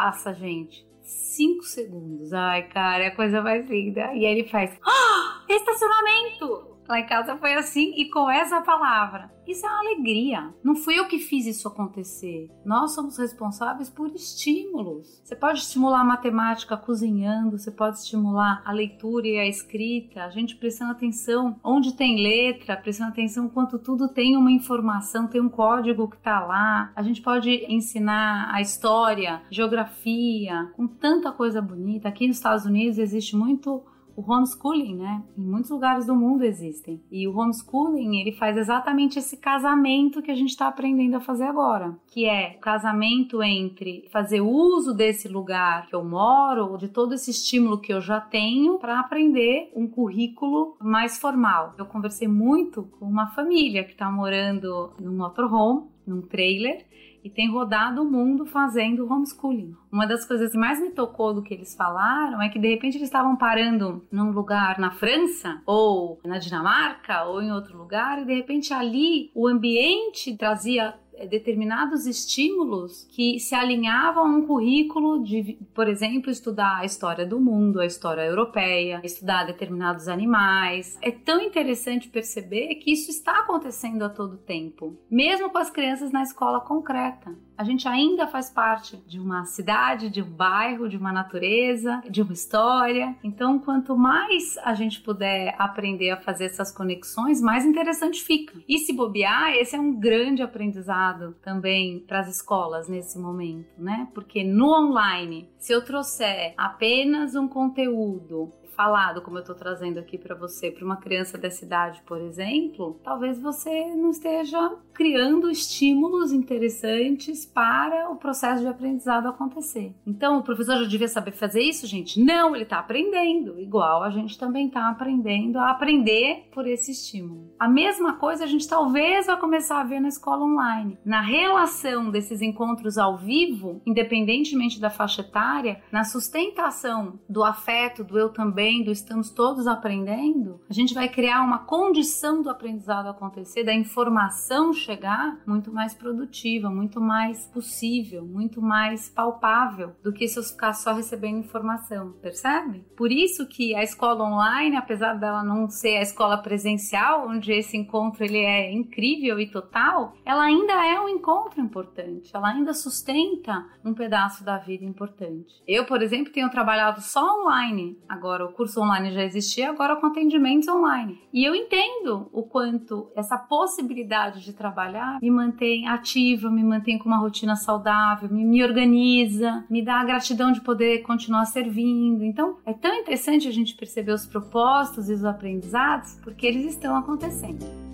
passa, 0.06 0.32
gente, 0.32 0.86
cinco 1.02 1.64
segundos. 1.64 2.32
Ai, 2.32 2.68
cara, 2.68 3.04
é 3.04 3.06
a 3.08 3.16
coisa 3.16 3.42
mais 3.42 3.68
linda. 3.68 4.12
E 4.14 4.24
aí 4.24 4.38
ele 4.38 4.48
faz: 4.48 4.70
ah, 4.86 5.44
estacionamento! 5.48 6.75
Lá 6.88 7.00
em 7.00 7.06
casa 7.06 7.36
foi 7.36 7.54
assim 7.54 7.92
e 7.96 8.08
com 8.10 8.30
essa 8.30 8.60
palavra. 8.60 9.34
Isso 9.46 9.64
é 9.64 9.68
uma 9.68 9.78
alegria. 9.78 10.52
Não 10.62 10.74
fui 10.74 10.98
eu 10.98 11.06
que 11.06 11.18
fiz 11.18 11.46
isso 11.46 11.68
acontecer. 11.68 12.50
Nós 12.64 12.92
somos 12.92 13.16
responsáveis 13.16 13.88
por 13.88 14.08
estímulos. 14.12 15.20
Você 15.22 15.36
pode 15.36 15.60
estimular 15.60 16.00
a 16.00 16.04
matemática 16.04 16.76
cozinhando, 16.76 17.56
você 17.56 17.70
pode 17.70 17.98
estimular 17.98 18.60
a 18.64 18.72
leitura 18.72 19.26
e 19.26 19.38
a 19.38 19.46
escrita, 19.46 20.24
a 20.24 20.30
gente 20.30 20.56
prestando 20.56 20.92
atenção 20.92 21.60
onde 21.62 21.94
tem 21.94 22.20
letra, 22.20 22.76
prestando 22.76 23.10
atenção 23.10 23.48
quanto 23.48 23.78
tudo 23.78 24.08
tem 24.08 24.36
uma 24.36 24.50
informação, 24.50 25.28
tem 25.28 25.40
um 25.40 25.48
código 25.48 26.08
que 26.08 26.16
está 26.16 26.40
lá. 26.40 26.92
A 26.96 27.02
gente 27.02 27.22
pode 27.22 27.50
ensinar 27.72 28.52
a 28.52 28.60
história, 28.60 29.42
geografia, 29.48 30.72
com 30.76 30.88
tanta 30.88 31.30
coisa 31.30 31.62
bonita. 31.62 32.08
Aqui 32.08 32.26
nos 32.26 32.36
Estados 32.36 32.64
Unidos 32.64 32.98
existe 32.98 33.36
muito 33.36 33.84
o 34.16 34.32
homeschooling, 34.32 34.96
né? 34.96 35.22
Em 35.36 35.42
muitos 35.42 35.70
lugares 35.70 36.06
do 36.06 36.16
mundo 36.16 36.42
existem. 36.42 37.00
E 37.10 37.28
o 37.28 37.36
homeschooling, 37.36 38.18
ele 38.18 38.32
faz 38.32 38.56
exatamente 38.56 39.18
esse 39.18 39.36
casamento 39.36 40.22
que 40.22 40.30
a 40.30 40.34
gente 40.34 40.48
está 40.48 40.68
aprendendo 40.68 41.16
a 41.16 41.20
fazer 41.20 41.44
agora, 41.44 41.96
que 42.08 42.24
é 42.24 42.54
o 42.56 42.60
casamento 42.60 43.42
entre 43.42 44.08
fazer 44.10 44.40
uso 44.40 44.94
desse 44.94 45.28
lugar 45.28 45.86
que 45.86 45.94
eu 45.94 46.02
moro, 46.02 46.78
de 46.78 46.88
todo 46.88 47.14
esse 47.14 47.30
estímulo 47.30 47.78
que 47.78 47.92
eu 47.92 48.00
já 48.00 48.20
tenho 48.20 48.78
para 48.78 48.98
aprender 48.98 49.70
um 49.76 49.86
currículo 49.86 50.76
mais 50.80 51.18
formal. 51.18 51.74
Eu 51.76 51.84
conversei 51.84 52.26
muito 52.26 52.84
com 52.98 53.04
uma 53.04 53.28
família 53.28 53.84
que 53.84 53.92
está 53.92 54.10
morando 54.10 54.92
num 54.98 55.16
motorhome, 55.16 55.84
num 56.06 56.22
trailer, 56.22 56.86
e 57.26 57.30
tem 57.30 57.50
rodado 57.50 58.02
o 58.02 58.04
mundo 58.04 58.46
fazendo 58.46 59.12
homeschooling. 59.12 59.74
Uma 59.90 60.06
das 60.06 60.24
coisas 60.24 60.52
que 60.52 60.56
mais 60.56 60.80
me 60.80 60.90
tocou 60.90 61.34
do 61.34 61.42
que 61.42 61.52
eles 61.52 61.74
falaram 61.74 62.40
é 62.40 62.48
que 62.48 62.58
de 62.58 62.68
repente 62.68 62.96
eles 62.96 63.08
estavam 63.08 63.34
parando 63.34 64.06
num 64.12 64.30
lugar 64.30 64.78
na 64.78 64.92
França 64.92 65.60
ou 65.66 66.20
na 66.24 66.38
Dinamarca 66.38 67.24
ou 67.24 67.42
em 67.42 67.50
outro 67.50 67.76
lugar 67.76 68.22
e 68.22 68.24
de 68.24 68.32
repente 68.32 68.72
ali 68.72 69.32
o 69.34 69.48
ambiente 69.48 70.36
trazia 70.36 70.94
determinados 71.28 72.06
estímulos 72.06 73.04
que 73.10 73.40
se 73.40 73.54
alinhavam 73.54 74.26
a 74.26 74.36
um 74.36 74.46
currículo 74.46 75.22
de, 75.22 75.58
por 75.74 75.88
exemplo, 75.88 76.30
estudar 76.30 76.80
a 76.80 76.84
história 76.84 77.24
do 77.24 77.40
mundo, 77.40 77.80
a 77.80 77.86
história 77.86 78.22
europeia, 78.22 79.00
estudar 79.02 79.44
determinados 79.44 80.08
animais. 80.08 80.98
É 81.00 81.10
tão 81.10 81.40
interessante 81.40 82.08
perceber 82.08 82.74
que 82.76 82.92
isso 82.92 83.10
está 83.10 83.40
acontecendo 83.40 84.02
a 84.02 84.08
todo 84.08 84.36
tempo, 84.36 84.98
mesmo 85.10 85.50
com 85.50 85.58
as 85.58 85.70
crianças 85.70 86.12
na 86.12 86.22
escola 86.22 86.60
concreta 86.60 87.34
a 87.56 87.64
gente 87.64 87.88
ainda 87.88 88.26
faz 88.26 88.50
parte 88.50 88.96
de 89.06 89.18
uma 89.18 89.44
cidade, 89.44 90.10
de 90.10 90.22
um 90.22 90.30
bairro, 90.30 90.88
de 90.88 90.96
uma 90.96 91.12
natureza, 91.12 92.02
de 92.10 92.22
uma 92.22 92.32
história. 92.32 93.16
Então, 93.22 93.58
quanto 93.58 93.96
mais 93.96 94.58
a 94.58 94.74
gente 94.74 95.00
puder 95.00 95.54
aprender 95.58 96.10
a 96.10 96.16
fazer 96.16 96.44
essas 96.44 96.70
conexões, 96.70 97.40
mais 97.40 97.64
interessante 97.64 98.22
fica. 98.22 98.58
E 98.68 98.78
se 98.78 98.92
bobear, 98.92 99.54
esse 99.54 99.74
é 99.76 99.80
um 99.80 99.98
grande 99.98 100.42
aprendizado 100.42 101.34
também 101.42 102.00
para 102.00 102.20
as 102.20 102.28
escolas 102.28 102.88
nesse 102.88 103.18
momento, 103.18 103.68
né? 103.78 104.08
Porque 104.14 104.44
no 104.44 104.68
online, 104.68 105.48
se 105.58 105.72
eu 105.72 105.84
trouxer 105.84 106.54
apenas 106.56 107.34
um 107.34 107.48
conteúdo 107.48 108.50
falado, 108.76 109.22
como 109.22 109.38
eu 109.38 109.40
estou 109.40 109.54
trazendo 109.54 109.98
aqui 109.98 110.18
para 110.18 110.34
você, 110.34 110.70
para 110.70 110.84
uma 110.84 110.96
criança 110.96 111.38
dessa 111.38 111.64
idade, 111.64 112.02
por 112.06 112.20
exemplo, 112.20 113.00
talvez 113.02 113.40
você 113.40 113.86
não 113.96 114.10
esteja 114.10 114.76
criando 114.92 115.50
estímulos 115.50 116.32
interessantes 116.32 117.46
para 117.46 118.10
o 118.10 118.16
processo 118.16 118.62
de 118.62 118.68
aprendizado 118.68 119.26
acontecer. 119.26 119.94
Então, 120.06 120.38
o 120.38 120.42
professor 120.42 120.76
já 120.76 120.88
devia 120.88 121.08
saber 121.08 121.32
fazer 121.32 121.62
isso, 121.62 121.86
gente? 121.86 122.20
Não, 122.22 122.54
ele 122.54 122.64
está 122.64 122.78
aprendendo, 122.78 123.58
igual 123.58 124.02
a 124.02 124.10
gente 124.10 124.38
também 124.38 124.66
está 124.66 124.90
aprendendo 124.90 125.58
a 125.58 125.70
aprender 125.70 126.48
por 126.52 126.66
esse 126.66 126.92
estímulo. 126.92 127.50
A 127.58 127.68
mesma 127.68 128.14
coisa 128.14 128.44
a 128.44 128.46
gente 128.46 128.68
talvez 128.68 129.26
vai 129.26 129.38
começar 129.38 129.80
a 129.80 129.84
ver 129.84 130.00
na 130.00 130.08
escola 130.08 130.44
online. 130.44 130.98
Na 131.04 131.22
relação 131.22 132.10
desses 132.10 132.42
encontros 132.42 132.98
ao 132.98 133.16
vivo, 133.16 133.80
independentemente 133.86 134.80
da 134.80 134.90
faixa 134.90 135.22
etária, 135.22 135.80
na 135.90 136.04
sustentação 136.04 137.18
do 137.28 137.42
afeto, 137.42 138.04
do 138.04 138.18
eu 138.18 138.28
também 138.28 138.65
estamos 138.66 139.30
todos 139.30 139.66
aprendendo, 139.66 140.60
a 140.68 140.72
gente 140.72 140.94
vai 140.94 141.08
criar 141.08 141.42
uma 141.42 141.60
condição 141.60 142.42
do 142.42 142.50
aprendizado 142.50 143.08
acontecer, 143.08 143.64
da 143.64 143.74
informação 143.74 144.72
chegar 144.72 145.38
muito 145.46 145.72
mais 145.72 145.94
produtiva, 145.94 146.68
muito 146.68 147.00
mais 147.00 147.46
possível, 147.46 148.24
muito 148.24 148.60
mais 148.60 149.08
palpável 149.08 149.94
do 150.02 150.12
que 150.12 150.26
se 150.26 150.38
eu 150.38 150.42
ficar 150.42 150.72
só 150.72 150.92
recebendo 150.92 151.38
informação, 151.38 152.12
percebe? 152.20 152.84
Por 152.96 153.12
isso 153.12 153.46
que 153.46 153.74
a 153.74 153.82
escola 153.82 154.24
online, 154.24 154.76
apesar 154.76 155.14
dela 155.14 155.42
não 155.42 155.68
ser 155.68 155.98
a 155.98 156.02
escola 156.02 156.38
presencial, 156.38 157.28
onde 157.28 157.52
esse 157.52 157.76
encontro 157.76 158.24
ele 158.24 158.38
é 158.38 158.72
incrível 158.72 159.38
e 159.38 159.50
total, 159.50 160.14
ela 160.24 160.42
ainda 160.42 160.72
é 160.86 161.00
um 161.00 161.08
encontro 161.08 161.60
importante, 161.60 162.30
ela 162.34 162.48
ainda 162.48 162.74
sustenta 162.74 163.66
um 163.84 163.94
pedaço 163.94 164.44
da 164.44 164.58
vida 164.58 164.84
importante. 164.84 165.62
Eu, 165.66 165.84
por 165.84 166.02
exemplo, 166.02 166.32
tenho 166.32 166.50
trabalhado 166.50 167.00
só 167.00 167.42
online 167.42 167.98
agora 168.08 168.44
curso 168.56 168.80
online 168.80 169.12
já 169.12 169.22
existia, 169.22 169.68
agora 169.68 169.96
com 169.96 170.06
atendimentos 170.06 170.66
online. 170.66 171.20
E 171.32 171.44
eu 171.44 171.54
entendo 171.54 172.28
o 172.32 172.42
quanto 172.42 173.10
essa 173.14 173.36
possibilidade 173.36 174.42
de 174.42 174.52
trabalhar 174.52 175.18
me 175.20 175.30
mantém 175.30 175.86
ativa, 175.86 176.50
me 176.50 176.64
mantém 176.64 176.98
com 176.98 177.08
uma 177.08 177.18
rotina 177.18 177.54
saudável, 177.54 178.28
me, 178.30 178.44
me 178.44 178.64
organiza, 178.64 179.64
me 179.68 179.82
dá 179.82 180.00
a 180.00 180.04
gratidão 180.04 180.50
de 180.50 180.60
poder 180.62 181.02
continuar 181.02 181.44
servindo. 181.44 182.24
Então, 182.24 182.56
é 182.64 182.72
tão 182.72 182.94
interessante 182.94 183.46
a 183.46 183.52
gente 183.52 183.74
perceber 183.74 184.12
os 184.12 184.26
propósitos 184.26 185.10
e 185.10 185.12
os 185.12 185.24
aprendizados, 185.24 186.18
porque 186.22 186.46
eles 186.46 186.64
estão 186.64 186.96
acontecendo. 186.96 187.86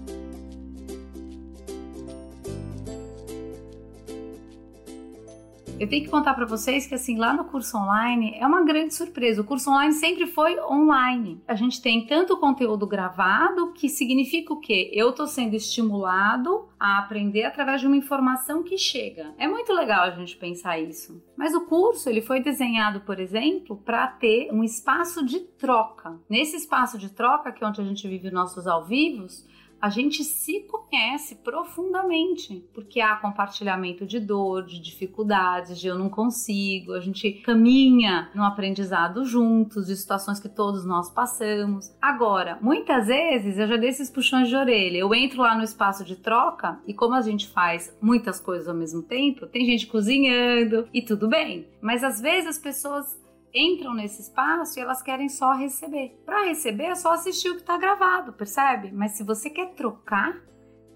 Eu 5.83 5.89
tenho 5.89 6.05
que 6.05 6.11
contar 6.11 6.35
para 6.35 6.47
vocês 6.47 6.87
que 6.87 6.95
assim, 6.95 7.19
lá 7.19 7.33
no 7.33 7.47
curso 7.47 7.77
online 7.77 8.37
é 8.39 8.47
uma 8.47 8.63
grande 8.63 8.95
surpresa. 8.95 9.43
O 9.43 9.45
curso 9.45 9.69
online 9.69 9.93
sempre 9.93 10.29
foi 10.29 10.57
online. 10.61 11.43
A 11.45 11.57
gente 11.57 11.83
tem 11.83 12.07
tanto 12.07 12.37
conteúdo 12.37 12.87
gravado, 12.87 13.73
que 13.73 13.89
significa 13.89 14.53
o 14.53 14.61
quê? 14.61 14.93
Eu 14.95 15.11
estou 15.11 15.27
sendo 15.27 15.57
estimulado 15.57 16.69
a 16.79 17.01
aprender 17.01 17.43
através 17.43 17.81
de 17.81 17.89
uma 17.89 17.97
informação 17.97 18.63
que 18.63 18.79
chega. 18.79 19.35
É 19.37 19.49
muito 19.49 19.73
legal 19.73 20.05
a 20.05 20.11
gente 20.13 20.37
pensar 20.37 20.79
isso. 20.79 21.21
Mas 21.37 21.53
o 21.53 21.63
curso, 21.63 22.09
ele 22.09 22.23
foi 22.23 22.39
desenhado, 22.39 23.01
por 23.01 23.19
exemplo, 23.19 23.77
para 23.77 24.07
ter 24.07 24.53
um 24.53 24.63
espaço 24.63 25.27
de 25.27 25.41
troca. 25.41 26.17
Nesse 26.31 26.55
espaço 26.55 26.97
de 26.97 27.11
troca, 27.11 27.51
que 27.51 27.65
é 27.65 27.67
onde 27.67 27.81
a 27.81 27.85
gente 27.85 28.07
vive 28.07 28.31
nossos 28.31 28.69
ao 28.69 28.85
vivos, 28.85 29.45
a 29.83 29.89
gente 29.89 30.23
se 30.23 30.61
conhece 30.61 31.35
profundamente, 31.35 32.65
porque 32.73 33.01
há 33.01 33.17
compartilhamento 33.17 34.07
de 34.07 34.21
dor, 34.21 34.65
de 34.65 34.81
dificuldades, 34.81 35.81
de 35.81 35.89
eu 35.89 35.99
não 35.99 36.09
consigo, 36.09 36.93
a 36.93 37.01
gente 37.01 37.33
caminha 37.45 38.31
no 38.33 38.45
aprendizado 38.45 39.25
juntos, 39.25 39.89
de 39.89 39.97
situações 39.97 40.39
que 40.39 40.49
todos 40.49 40.85
nós 40.85 41.11
passamos. 41.11 41.93
Agora, 42.01 42.59
muitas 42.63 43.09
vezes 43.09 43.59
eu 43.59 43.67
já 43.67 43.77
dei 43.77 43.89
esses 43.89 44.09
puxões 44.09 44.49
de 44.49 44.55
orelha, 44.55 44.99
eu 44.99 45.13
entro 45.13 45.43
lá 45.43 45.57
no 45.57 45.65
espaço 45.65 46.05
de 46.05 46.15
troca 46.15 46.81
e 46.87 46.95
como 46.95 47.15
a 47.15 47.21
gente 47.21 47.49
faz 47.49 47.93
muitas 48.01 48.39
coisas 48.39 48.69
ao 48.69 48.75
mesmo 48.77 49.03
tempo, 49.03 49.49
tem 49.49 49.67
gente 49.67 49.89
cozinhando 49.89 50.87
e 50.95 51.03
tudo 51.03 51.29
bem, 51.29 51.67
mas 51.81 52.05
às 52.05 52.21
vezes 52.21 52.51
as 52.51 52.59
pessoas 52.59 53.21
entram 53.55 53.95
nesse 53.95 54.23
espaço 54.23 54.79
e 54.79 54.83
elas 54.83 55.03
querem 55.03 55.29
só 55.29 55.53
receber. 55.53 56.21
Para 56.25 56.47
receber 56.47 56.85
é 56.85 56.95
só 56.95 57.13
assistir 57.13 57.51
o 57.51 57.55
que 57.55 57.61
está 57.61 57.77
gravado, 57.77 58.33
percebe? 58.33 58.91
Mas 58.93 59.13
se 59.13 59.25
você 59.25 59.51
quer 59.51 59.75
trocar, 59.75 60.41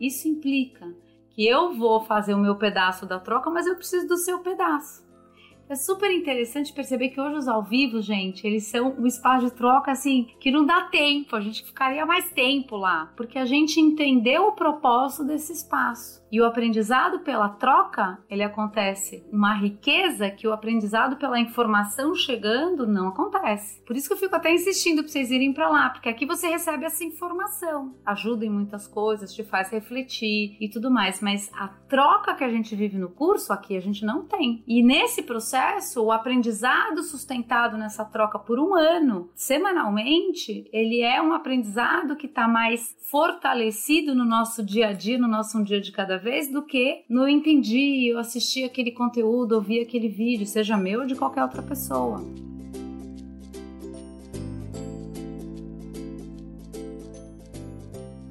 isso 0.01 0.29
implica 0.29 0.87
que 1.31 1.47
eu 1.47 1.75
vou 1.75 2.01
fazer 2.01 2.35
o 2.35 2.39
meu 2.39 2.57
pedaço 2.57 3.05
da 3.05 3.21
troca, 3.21 3.51
mas 3.51 3.67
eu 3.67 3.77
preciso 3.77 4.09
do 4.09 4.17
seu 4.17 4.39
pedaço. 4.39 5.07
É 5.69 5.75
super 5.75 6.13
interessante 6.13 6.73
perceber 6.73 7.09
que 7.09 7.21
hoje 7.21 7.39
os 7.39 7.49
ao 7.49 7.61
vivo, 7.61 8.01
gente, 8.01 8.47
eles 8.47 8.67
são 8.67 8.95
um 8.97 9.05
espaço 9.05 9.47
de 9.47 9.53
troca 9.53 9.91
assim 9.91 10.29
que 10.39 10.49
não 10.49 10.65
dá 10.65 10.83
tempo, 10.83 11.35
a 11.35 11.41
gente 11.41 11.65
ficaria 11.65 12.07
mais 12.07 12.31
tempo 12.31 12.77
lá, 12.77 13.13
porque 13.17 13.37
a 13.37 13.45
gente 13.45 13.81
entendeu 13.81 14.47
o 14.47 14.53
propósito 14.53 15.25
desse 15.25 15.53
espaço. 15.53 16.25
E 16.31 16.41
o 16.41 16.45
aprendizado 16.45 17.21
pela 17.21 17.49
troca, 17.49 18.19
ele 18.29 18.43
acontece 18.43 19.25
uma 19.31 19.55
riqueza 19.55 20.31
que 20.31 20.47
o 20.47 20.53
aprendizado 20.53 21.17
pela 21.17 21.39
informação 21.39 22.15
chegando 22.15 22.87
não 22.87 23.09
acontece. 23.09 23.83
Por 23.85 23.97
isso 23.97 24.09
que 24.09 24.15
eu 24.15 24.19
fico 24.19 24.35
até 24.35 24.53
insistindo 24.53 25.03
para 25.03 25.13
vocês 25.13 25.31
irem 25.31 25.53
para 25.53 25.69
lá, 25.69 25.91
porque 25.91 26.09
aqui 26.09 26.27
você 26.27 26.49
recebe 26.49 26.85
essa 26.85 27.05
informação, 27.05 27.95
ajuda 28.05 28.45
em 28.45 28.51
muitas 28.51 28.87
coisas, 28.87 29.33
te 29.33 29.45
faz 29.45 29.71
refletir 29.71 30.57
e 30.61 30.69
tudo 30.69 30.91
mais, 30.91 31.21
mas 31.21 31.51
a 31.55 31.69
troca 31.69 32.35
que 32.35 32.45
a 32.45 32.49
gente 32.49 32.75
vive 32.75 32.99
no 32.99 33.09
curso 33.09 33.53
aqui 33.53 33.77
a 33.77 33.81
gente 33.81 34.05
não 34.05 34.25
tem. 34.25 34.65
E 34.67 34.83
nesse 34.83 35.23
processo, 35.23 36.03
o 36.03 36.13
aprendizado 36.13 37.03
sustentado 37.03 37.77
nessa 37.77 38.05
troca 38.05 38.39
por 38.39 38.59
um 38.59 38.75
ano, 38.75 39.31
semanalmente, 39.35 40.69
ele 40.73 41.01
é 41.03 41.23
um 41.23 41.33
aprendizado 41.33 42.17
que 42.17 42.27
está 42.27 42.49
mais 42.49 42.97
fortalecido 43.11 44.15
no 44.15 44.25
nosso 44.25 44.65
dia 44.65 44.89
a 44.89 44.93
dia, 44.93 45.19
no 45.19 45.29
nosso 45.29 45.59
um 45.59 45.63
dia 45.63 45.81
de 45.81 45.93
cada 45.93 46.19
vez, 46.27 46.51
do 46.51 46.61
que 46.61 47.05
no 47.09 47.29
entendi, 47.29 48.09
eu 48.09 48.19
assisti 48.19 48.65
aquele 48.65 48.91
conteúdo, 48.91 49.53
ouvi 49.53 49.79
aquele 49.79 50.09
vídeo, 50.09 50.45
seja 50.45 50.77
meu 50.77 51.03
ou 51.03 51.07
de 51.07 51.15
qualquer 51.15 51.41
outra 51.45 51.63
pessoa. 51.63 52.21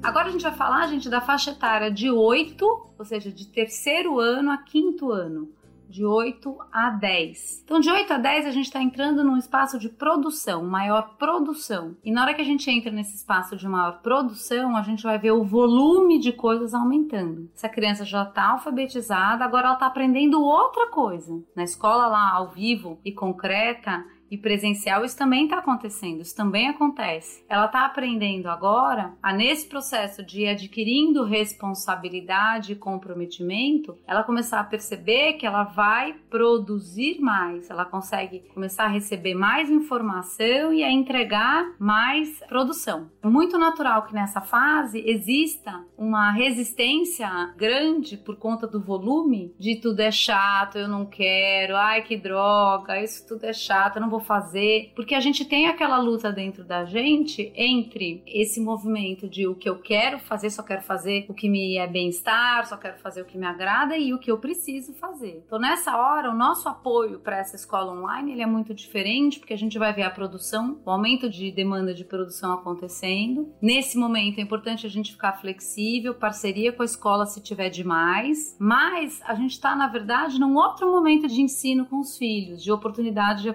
Agora 0.02 0.28
a 0.28 0.30
gente 0.30 0.42
vai 0.42 0.54
falar, 0.54 0.88
gente, 0.88 1.08
da 1.08 1.22
faixa 1.22 1.52
etária 1.52 1.90
de 1.90 2.10
8, 2.10 2.64
ou 2.98 3.04
seja, 3.06 3.32
de 3.32 3.46
terceiro 3.48 4.20
ano 4.20 4.50
a 4.50 4.58
quinto 4.58 5.10
ano 5.10 5.55
de 5.88 6.04
8 6.04 6.56
a 6.72 6.90
10. 6.90 7.62
Então, 7.64 7.80
de 7.80 7.90
8 7.90 8.12
a 8.12 8.18
10, 8.18 8.46
a 8.46 8.50
gente 8.50 8.66
está 8.66 8.82
entrando 8.82 9.24
num 9.24 9.36
espaço 9.36 9.78
de 9.78 9.88
produção, 9.88 10.64
maior 10.64 11.16
produção. 11.16 11.96
E 12.04 12.10
na 12.10 12.22
hora 12.22 12.34
que 12.34 12.40
a 12.40 12.44
gente 12.44 12.70
entra 12.70 12.90
nesse 12.90 13.16
espaço 13.16 13.56
de 13.56 13.68
maior 13.68 14.00
produção, 14.02 14.76
a 14.76 14.82
gente 14.82 15.02
vai 15.02 15.18
ver 15.18 15.32
o 15.32 15.44
volume 15.44 16.18
de 16.18 16.32
coisas 16.32 16.74
aumentando. 16.74 17.50
Essa 17.54 17.68
criança 17.68 18.04
já 18.04 18.22
está 18.22 18.50
alfabetizada, 18.50 19.44
agora 19.44 19.66
ela 19.66 19.74
está 19.74 19.86
aprendendo 19.86 20.42
outra 20.42 20.88
coisa. 20.88 21.42
Na 21.54 21.64
escola 21.64 22.06
lá, 22.06 22.32
ao 22.32 22.48
vivo 22.48 22.98
e 23.04 23.12
concreta, 23.12 24.04
e 24.30 24.36
presencial, 24.36 25.04
isso 25.04 25.16
também 25.16 25.44
está 25.44 25.58
acontecendo, 25.58 26.20
isso 26.20 26.34
também 26.34 26.68
acontece. 26.68 27.44
Ela 27.48 27.66
está 27.66 27.84
aprendendo 27.84 28.48
agora 28.48 29.14
a, 29.22 29.32
nesse 29.32 29.66
processo 29.66 30.24
de 30.24 30.46
adquirindo 30.46 31.24
responsabilidade 31.24 32.72
e 32.72 32.76
comprometimento, 32.76 33.96
ela 34.06 34.22
começar 34.22 34.60
a 34.60 34.64
perceber 34.64 35.34
que 35.34 35.46
ela 35.46 35.64
vai 35.64 36.14
produzir 36.30 37.20
mais, 37.20 37.70
ela 37.70 37.84
consegue 37.84 38.40
começar 38.54 38.84
a 38.84 38.88
receber 38.88 39.34
mais 39.34 39.70
informação 39.70 40.72
e 40.72 40.82
a 40.82 40.90
entregar 40.90 41.74
mais 41.78 42.40
produção. 42.48 43.10
É 43.22 43.26
muito 43.26 43.58
natural 43.58 44.06
que 44.06 44.14
nessa 44.14 44.40
fase 44.40 45.02
exista 45.06 45.84
uma 45.96 46.30
resistência 46.30 47.28
grande 47.56 48.16
por 48.16 48.36
conta 48.36 48.66
do 48.66 48.80
volume 48.80 49.54
de 49.58 49.76
tudo 49.76 50.00
é 50.00 50.10
chato, 50.10 50.78
eu 50.78 50.88
não 50.88 51.06
quero, 51.06 51.76
ai 51.76 52.02
que 52.02 52.16
droga, 52.16 53.02
isso 53.02 53.26
tudo 53.26 53.44
é 53.44 53.52
chato, 53.52 53.96
eu 53.96 54.02
não 54.02 54.10
vou 54.10 54.15
fazer, 54.20 54.92
porque 54.94 55.14
a 55.14 55.20
gente 55.20 55.44
tem 55.44 55.66
aquela 55.66 55.98
luta 55.98 56.32
dentro 56.32 56.64
da 56.64 56.84
gente 56.84 57.52
entre 57.54 58.22
esse 58.26 58.60
movimento 58.60 59.28
de 59.28 59.46
o 59.46 59.54
que 59.54 59.68
eu 59.68 59.78
quero 59.78 60.18
fazer, 60.18 60.50
só 60.50 60.62
quero 60.62 60.82
fazer 60.82 61.26
o 61.28 61.34
que 61.34 61.48
me 61.48 61.76
é 61.76 61.86
bem-estar, 61.86 62.66
só 62.66 62.76
quero 62.76 62.98
fazer 62.98 63.22
o 63.22 63.24
que 63.24 63.38
me 63.38 63.46
agrada 63.46 63.96
e 63.96 64.12
o 64.12 64.18
que 64.18 64.30
eu 64.30 64.38
preciso 64.38 64.94
fazer. 64.94 65.42
Então 65.46 65.58
nessa 65.58 65.96
hora, 65.96 66.30
o 66.30 66.34
nosso 66.34 66.68
apoio 66.68 67.18
para 67.20 67.38
essa 67.38 67.56
escola 67.56 67.92
online, 67.92 68.32
ele 68.32 68.42
é 68.42 68.46
muito 68.46 68.74
diferente, 68.74 69.38
porque 69.38 69.54
a 69.54 69.58
gente 69.58 69.78
vai 69.78 69.92
ver 69.92 70.02
a 70.02 70.10
produção, 70.10 70.80
o 70.84 70.90
aumento 70.90 71.28
de 71.28 71.50
demanda 71.50 71.94
de 71.94 72.04
produção 72.04 72.52
acontecendo. 72.52 73.52
Nesse 73.60 73.98
momento 73.98 74.38
é 74.38 74.42
importante 74.42 74.86
a 74.86 74.90
gente 74.90 75.12
ficar 75.12 75.34
flexível, 75.34 76.14
parceria 76.14 76.72
com 76.72 76.82
a 76.82 76.86
escola 76.86 77.26
se 77.26 77.42
tiver 77.42 77.70
demais, 77.70 78.56
mas 78.58 79.20
a 79.24 79.34
gente 79.34 79.52
está 79.52 79.74
na 79.74 79.88
verdade 79.88 80.38
num 80.38 80.54
outro 80.56 80.90
momento 80.90 81.26
de 81.26 81.40
ensino 81.40 81.86
com 81.86 82.00
os 82.00 82.16
filhos, 82.16 82.62
de 82.62 82.72
oportunidade 82.72 83.42
de 83.42 83.48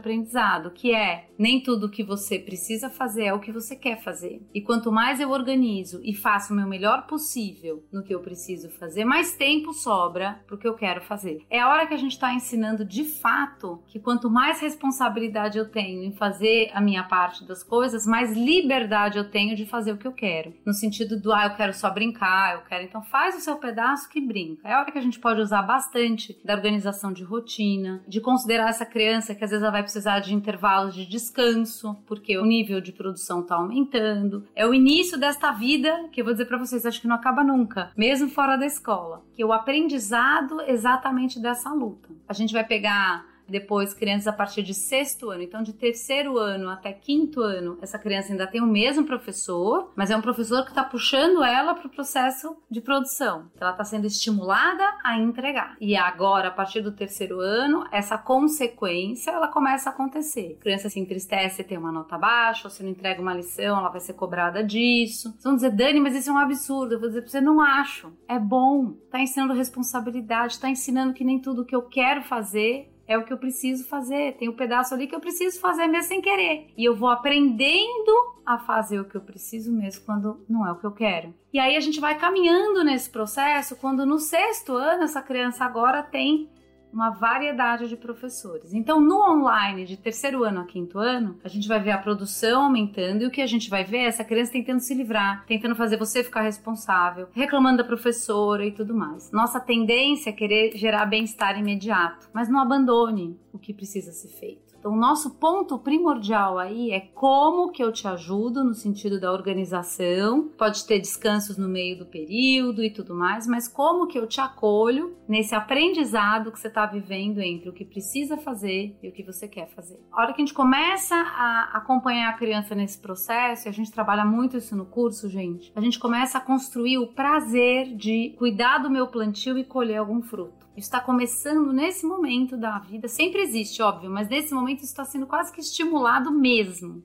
que 0.60 0.94
é 0.94 1.28
nem 1.40 1.62
tudo 1.62 1.90
que 1.90 2.04
você 2.04 2.38
precisa 2.38 2.90
fazer 2.90 3.26
é 3.26 3.34
o 3.34 3.40
que 3.40 3.52
você 3.52 3.76
quer 3.76 4.04
fazer. 4.04 4.42
E 4.54 4.62
quanto 4.62 4.92
mais 4.92 5.20
eu 5.20 5.32
organizo 5.32 6.02
e 6.04 6.14
faço 6.14 6.54
o 6.54 6.56
meu 6.56 6.68
melhor 6.68 7.08
possível 7.08 7.84
no 7.92 8.04
que 8.04 8.14
eu 8.14 8.20
preciso 8.20 8.70
fazer, 8.70 9.06
mais 9.06 9.36
tempo 9.36 9.74
sobra 9.74 10.42
para 10.46 10.56
o 10.56 10.60
que 10.60 10.68
eu 10.68 10.76
quero 10.76 11.02
fazer. 11.02 11.44
É 11.50 11.60
a 11.60 11.70
hora 11.70 11.88
que 11.88 11.94
a 11.94 11.98
gente 11.98 12.12
está 12.12 12.34
ensinando 12.34 12.86
de 12.86 13.04
fato 13.04 13.82
que 13.88 14.00
quanto 14.00 14.30
mais 14.30 14.60
responsabilidade 14.60 15.58
eu 15.58 15.70
tenho 15.70 16.04
em 16.04 16.12
fazer 16.12 16.70
a 16.74 16.82
minha 16.82 17.04
parte 17.04 17.44
das 17.46 17.64
coisas, 17.64 18.06
mais 18.06 18.36
liberdade 18.36 19.18
eu 19.18 19.30
tenho 19.30 19.56
de 19.56 19.66
fazer 19.66 19.94
o 19.94 19.98
que 19.98 20.08
eu 20.08 20.14
quero. 20.14 20.54
No 20.66 20.74
sentido 20.74 21.20
do, 21.20 21.34
ah, 21.34 21.46
eu 21.46 21.56
quero 21.56 21.74
só 21.74 21.90
brincar, 21.90 22.56
eu 22.56 22.62
quero. 22.62 22.84
Então 22.84 23.02
faz 23.02 23.36
o 23.36 23.42
seu 23.42 23.56
pedaço 23.56 24.10
que 24.10 24.22
brinca. 24.22 24.68
É 24.68 24.74
a 24.74 24.80
hora 24.82 24.92
que 24.92 24.98
a 24.98 25.02
gente 25.02 25.20
pode 25.20 25.42
usar 25.42 25.62
bastante 25.62 26.40
da 26.44 26.54
organização 26.54 27.12
de 27.12 27.24
rotina, 27.24 28.04
de 28.08 28.22
considerar 28.22 28.70
essa 28.70 28.86
criança 28.86 29.34
que 29.34 29.44
às 29.44 29.50
vezes 29.50 29.64
ela 29.64 29.72
vai 29.72 29.84
precisar 29.84 30.20
de 30.20 30.34
intervalos 30.42 30.94
de 30.96 31.06
descanso, 31.06 31.96
porque 32.06 32.38
o 32.38 32.46
nível 32.46 32.82
de 32.82 32.92
produção 32.92 33.42
está 33.42 33.56
aumentando. 33.56 34.46
É 34.56 34.68
o 34.68 34.74
início 34.74 35.18
desta 35.18 35.52
vida 35.52 36.10
que 36.12 36.20
eu 36.20 36.26
vou 36.26 36.34
dizer 36.34 36.46
para 36.46 36.58
vocês, 36.58 36.86
acho 36.86 37.00
que 37.00 37.08
não 37.08 37.16
acaba 37.16 37.44
nunca, 37.44 37.92
mesmo 37.96 38.28
fora 38.28 38.58
da 38.58 38.66
escola, 38.66 39.24
que 39.34 39.42
é 39.42 39.46
o 39.46 39.54
aprendizado 39.54 40.60
exatamente 40.62 41.40
dessa 41.40 41.72
luta. 41.72 42.10
A 42.28 42.34
gente 42.34 42.54
vai 42.54 42.66
pegar 42.66 43.31
depois 43.52 43.94
crianças 43.94 44.28
a 44.28 44.34
partir 44.34 44.64
de 44.64 44.74
sexto 44.74 45.30
ano. 45.30 45.44
Então, 45.44 45.62
de 45.62 45.74
terceiro 45.74 46.38
ano 46.38 46.70
até 46.70 46.92
quinto 46.94 47.42
ano, 47.42 47.78
essa 47.82 48.00
criança 48.00 48.32
ainda 48.32 48.48
tem 48.48 48.62
o 48.62 48.66
mesmo 48.66 49.06
professor, 49.06 49.92
mas 49.96 50.10
é 50.10 50.18
um 50.18 50.22
professor 50.22 50.64
que 50.64 50.72
está 50.72 50.84
puxando 50.84 51.44
ela 51.44 51.76
para 51.76 51.88
o 51.88 51.92
processo 51.92 52.56
de 52.70 52.82
produção. 52.82 53.50
Então, 53.54 53.68
ela 53.68 53.72
está 53.72 53.84
sendo 53.84 54.08
estimulada 54.08 54.84
a 55.04 55.20
entregar. 55.20 55.76
E 55.80 55.96
agora, 55.96 56.48
a 56.48 56.52
partir 56.52 56.82
do 56.82 56.92
terceiro 56.92 57.40
ano, 57.40 57.86
essa 57.92 58.18
consequência 58.18 59.32
ela 59.32 59.48
começa 59.48 59.90
a 59.90 59.94
acontecer. 59.94 60.56
A 60.60 60.64
criança 60.64 60.90
se 60.90 61.00
entristece, 61.00 61.64
tem 61.64 61.78
uma 61.78 61.92
nota 61.92 62.18
baixa, 62.18 62.68
ou 62.68 62.70
se 62.72 62.82
não 62.82 62.90
entrega 62.90 63.22
uma 63.22 63.34
lição, 63.34 63.78
ela 63.78 63.90
vai 63.90 64.00
ser 64.00 64.14
cobrada 64.14 64.64
disso. 64.64 65.32
Vocês 65.32 65.44
vão 65.44 65.56
dizer, 65.56 65.72
Dani, 65.72 66.00
mas 66.00 66.16
isso 66.16 66.30
é 66.30 66.34
um 66.34 66.38
absurdo. 66.38 66.94
Eu 66.94 67.00
vou 67.00 67.10
dizer 67.10 67.22
para 67.22 67.30
você, 67.30 67.42
não 67.42 67.60
acho. 67.60 68.12
É 68.28 68.40
bom. 68.40 68.96
Está 69.06 69.20
ensinando 69.20 69.54
responsabilidade, 69.54 70.54
está 70.54 70.70
ensinando 70.70 71.14
que 71.14 71.24
nem 71.24 71.40
tudo 71.40 71.66
que 71.66 71.76
eu 71.76 71.82
quero 71.82 72.22
fazer 72.24 72.91
é 73.12 73.18
o 73.18 73.24
que 73.24 73.34
eu 73.34 73.38
preciso 73.38 73.86
fazer. 73.88 74.38
Tem 74.38 74.50
um 74.50 74.56
pedaço 74.56 74.94
ali 74.94 75.08
que 75.08 75.16
eu 75.16 75.20
preciso 75.20 75.60
fazer 75.60 75.88
mesmo 75.88 76.08
sem 76.08 76.22
querer. 76.22 76.68
E 76.78 76.86
eu 76.86 76.96
vou 76.96 77.10
aprendendo 77.10 78.12
a 78.46 78.58
fazer 78.58 79.00
o 79.00 79.06
que 79.06 79.16
eu 79.16 79.22
preciso 79.22 79.72
mesmo 79.72 80.06
quando 80.06 80.44
não 80.50 80.66
é 80.66 80.72
o 80.72 80.78
que 80.78 80.86
eu 80.86 80.92
quero. 80.92 81.34
E 81.54 81.60
aí 81.60 81.76
a 81.76 81.80
gente 81.80 82.00
vai 82.00 82.18
caminhando 82.18 82.84
nesse 82.84 83.10
processo 83.10 83.76
quando 83.76 84.06
no 84.06 84.20
sexto 84.20 84.74
ano 84.74 85.04
essa 85.04 85.22
criança 85.22 85.66
agora 85.66 86.02
tem 86.02 86.50
uma 86.94 87.10
variedade 87.10 87.88
de 87.88 87.96
professores. 87.96 88.74
Então, 88.74 89.00
no 89.00 89.22
online, 89.22 89.86
de 89.86 89.98
terceiro 89.98 90.44
ano 90.44 90.62
a 90.62 90.66
quinto 90.66 91.00
ano, 91.00 91.38
a 91.44 91.48
gente 91.48 91.68
vai 91.68 91.80
ver 91.80 91.92
a 91.92 91.98
produção 91.98 92.66
aumentando 92.66 93.24
e 93.24 93.28
o 93.28 93.32
que 93.32 93.42
a 93.42 93.48
gente 93.48 93.70
vai 93.70 93.84
ver 93.84 94.00
é 94.00 94.06
essa 94.06 94.24
criança 94.24 94.52
tentando 94.52 94.80
se 94.80 94.94
livrar, 94.94 95.46
tentando 95.46 95.76
fazer 95.76 95.98
você 95.98 96.24
ficar 96.24 96.42
responsável, 96.42 97.28
reclamando 97.32 97.78
da 97.78 97.84
professora 97.84 98.66
e 98.66 98.72
tudo 98.72 98.94
mais. 98.94 99.32
Nossa 99.32 99.60
tendência 99.60 100.30
é 100.30 100.34
querer 100.34 100.78
gerar 100.78 101.06
bem-estar 101.06 101.58
imediato, 101.58 102.30
mas 102.34 102.50
não 102.50 102.60
abandone 102.60 103.40
o 103.54 103.60
que 103.60 103.74
precisa 103.74 104.12
ser 104.12 104.30
feito. 104.30 104.71
Então, 104.82 104.94
o 104.94 104.98
nosso 104.98 105.36
ponto 105.36 105.78
primordial 105.78 106.58
aí 106.58 106.90
é 106.90 107.02
como 107.02 107.72
que 107.72 107.84
eu 107.84 107.92
te 107.92 108.08
ajudo 108.08 108.64
no 108.64 108.74
sentido 108.74 109.20
da 109.20 109.32
organização. 109.32 110.50
Pode 110.58 110.88
ter 110.88 110.98
descansos 110.98 111.56
no 111.56 111.70
meio 111.70 112.00
do 112.00 112.06
período 112.08 112.84
e 112.84 112.90
tudo 112.90 113.14
mais, 113.14 113.46
mas 113.46 113.68
como 113.68 114.08
que 114.08 114.18
eu 114.18 114.26
te 114.26 114.42
acolho 114.42 115.16
nesse 115.30 115.54
aprendizado 115.54 116.52
que 116.52 116.60
você 116.60 116.68
está 116.68 116.88
vivendo 116.88 117.40
entre 117.42 117.70
o 117.70 117.74
que 117.74 117.86
precisa 117.86 118.38
fazer 118.38 118.98
e 119.04 119.10
o 119.10 119.12
que 119.12 119.22
você 119.22 119.48
quer 119.48 119.70
fazer. 119.70 120.00
A 120.12 120.20
hora 120.20 120.34
que 120.34 120.42
a 120.42 120.46
gente 120.46 120.56
começa 120.56 121.14
a 121.16 121.78
acompanhar 121.78 122.32
a 122.32 122.38
criança 122.38 122.74
nesse 122.74 122.98
processo, 122.98 123.68
e 123.68 123.70
a 123.70 123.72
gente 123.72 123.92
trabalha 123.92 124.26
muito 124.26 124.58
isso 124.58 124.76
no 124.76 124.88
curso, 124.88 125.30
gente, 125.30 125.72
a 125.76 125.80
gente 125.80 126.00
começa 126.00 126.40
a 126.40 126.42
construir 126.42 126.98
o 126.98 127.06
prazer 127.06 127.96
de 127.96 128.34
cuidar 128.36 128.80
do 128.80 128.90
meu 128.90 129.06
plantio 129.06 129.60
e 129.60 129.64
colher 129.64 129.98
algum 129.98 130.24
fruto 130.24 130.61
está 130.76 131.00
começando 131.00 131.74
nesse 131.74 132.06
momento 132.06 132.56
da 132.56 132.80
vida. 132.80 133.08
Sempre 133.08 133.42
existe, 133.42 133.82
óbvio, 133.82 134.10
mas 134.10 134.30
nesse 134.30 134.54
momento 134.54 134.84
está 134.84 135.04
sendo 135.04 135.28
quase 135.28 135.52
que 135.52 135.60
estimulado 135.60 136.32
mesmo. 136.32 137.04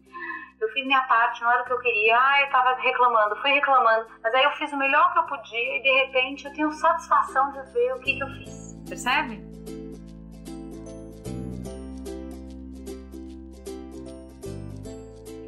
Eu 0.60 0.68
fiz 0.70 0.86
minha 0.86 1.02
parte, 1.02 1.42
não 1.42 1.52
era 1.52 1.62
o 1.62 1.66
que 1.66 1.72
eu 1.72 1.78
queria. 1.80 2.16
Ah, 2.18 2.42
eu 2.42 2.50
tava 2.50 2.80
reclamando, 2.80 3.36
fui 3.36 3.50
reclamando. 3.50 4.06
Mas 4.22 4.34
aí 4.34 4.44
eu 4.44 4.52
fiz 4.52 4.72
o 4.72 4.76
melhor 4.76 5.12
que 5.12 5.18
eu 5.18 5.24
podia 5.24 5.78
e 5.78 5.82
de 5.82 5.90
repente 5.90 6.46
eu 6.46 6.52
tenho 6.52 6.72
satisfação 6.72 7.52
de 7.52 7.72
ver 7.72 7.94
o 7.94 8.00
que, 8.00 8.16
que 8.16 8.22
eu 8.22 8.28
fiz. 8.28 8.76
Percebe? 8.88 9.44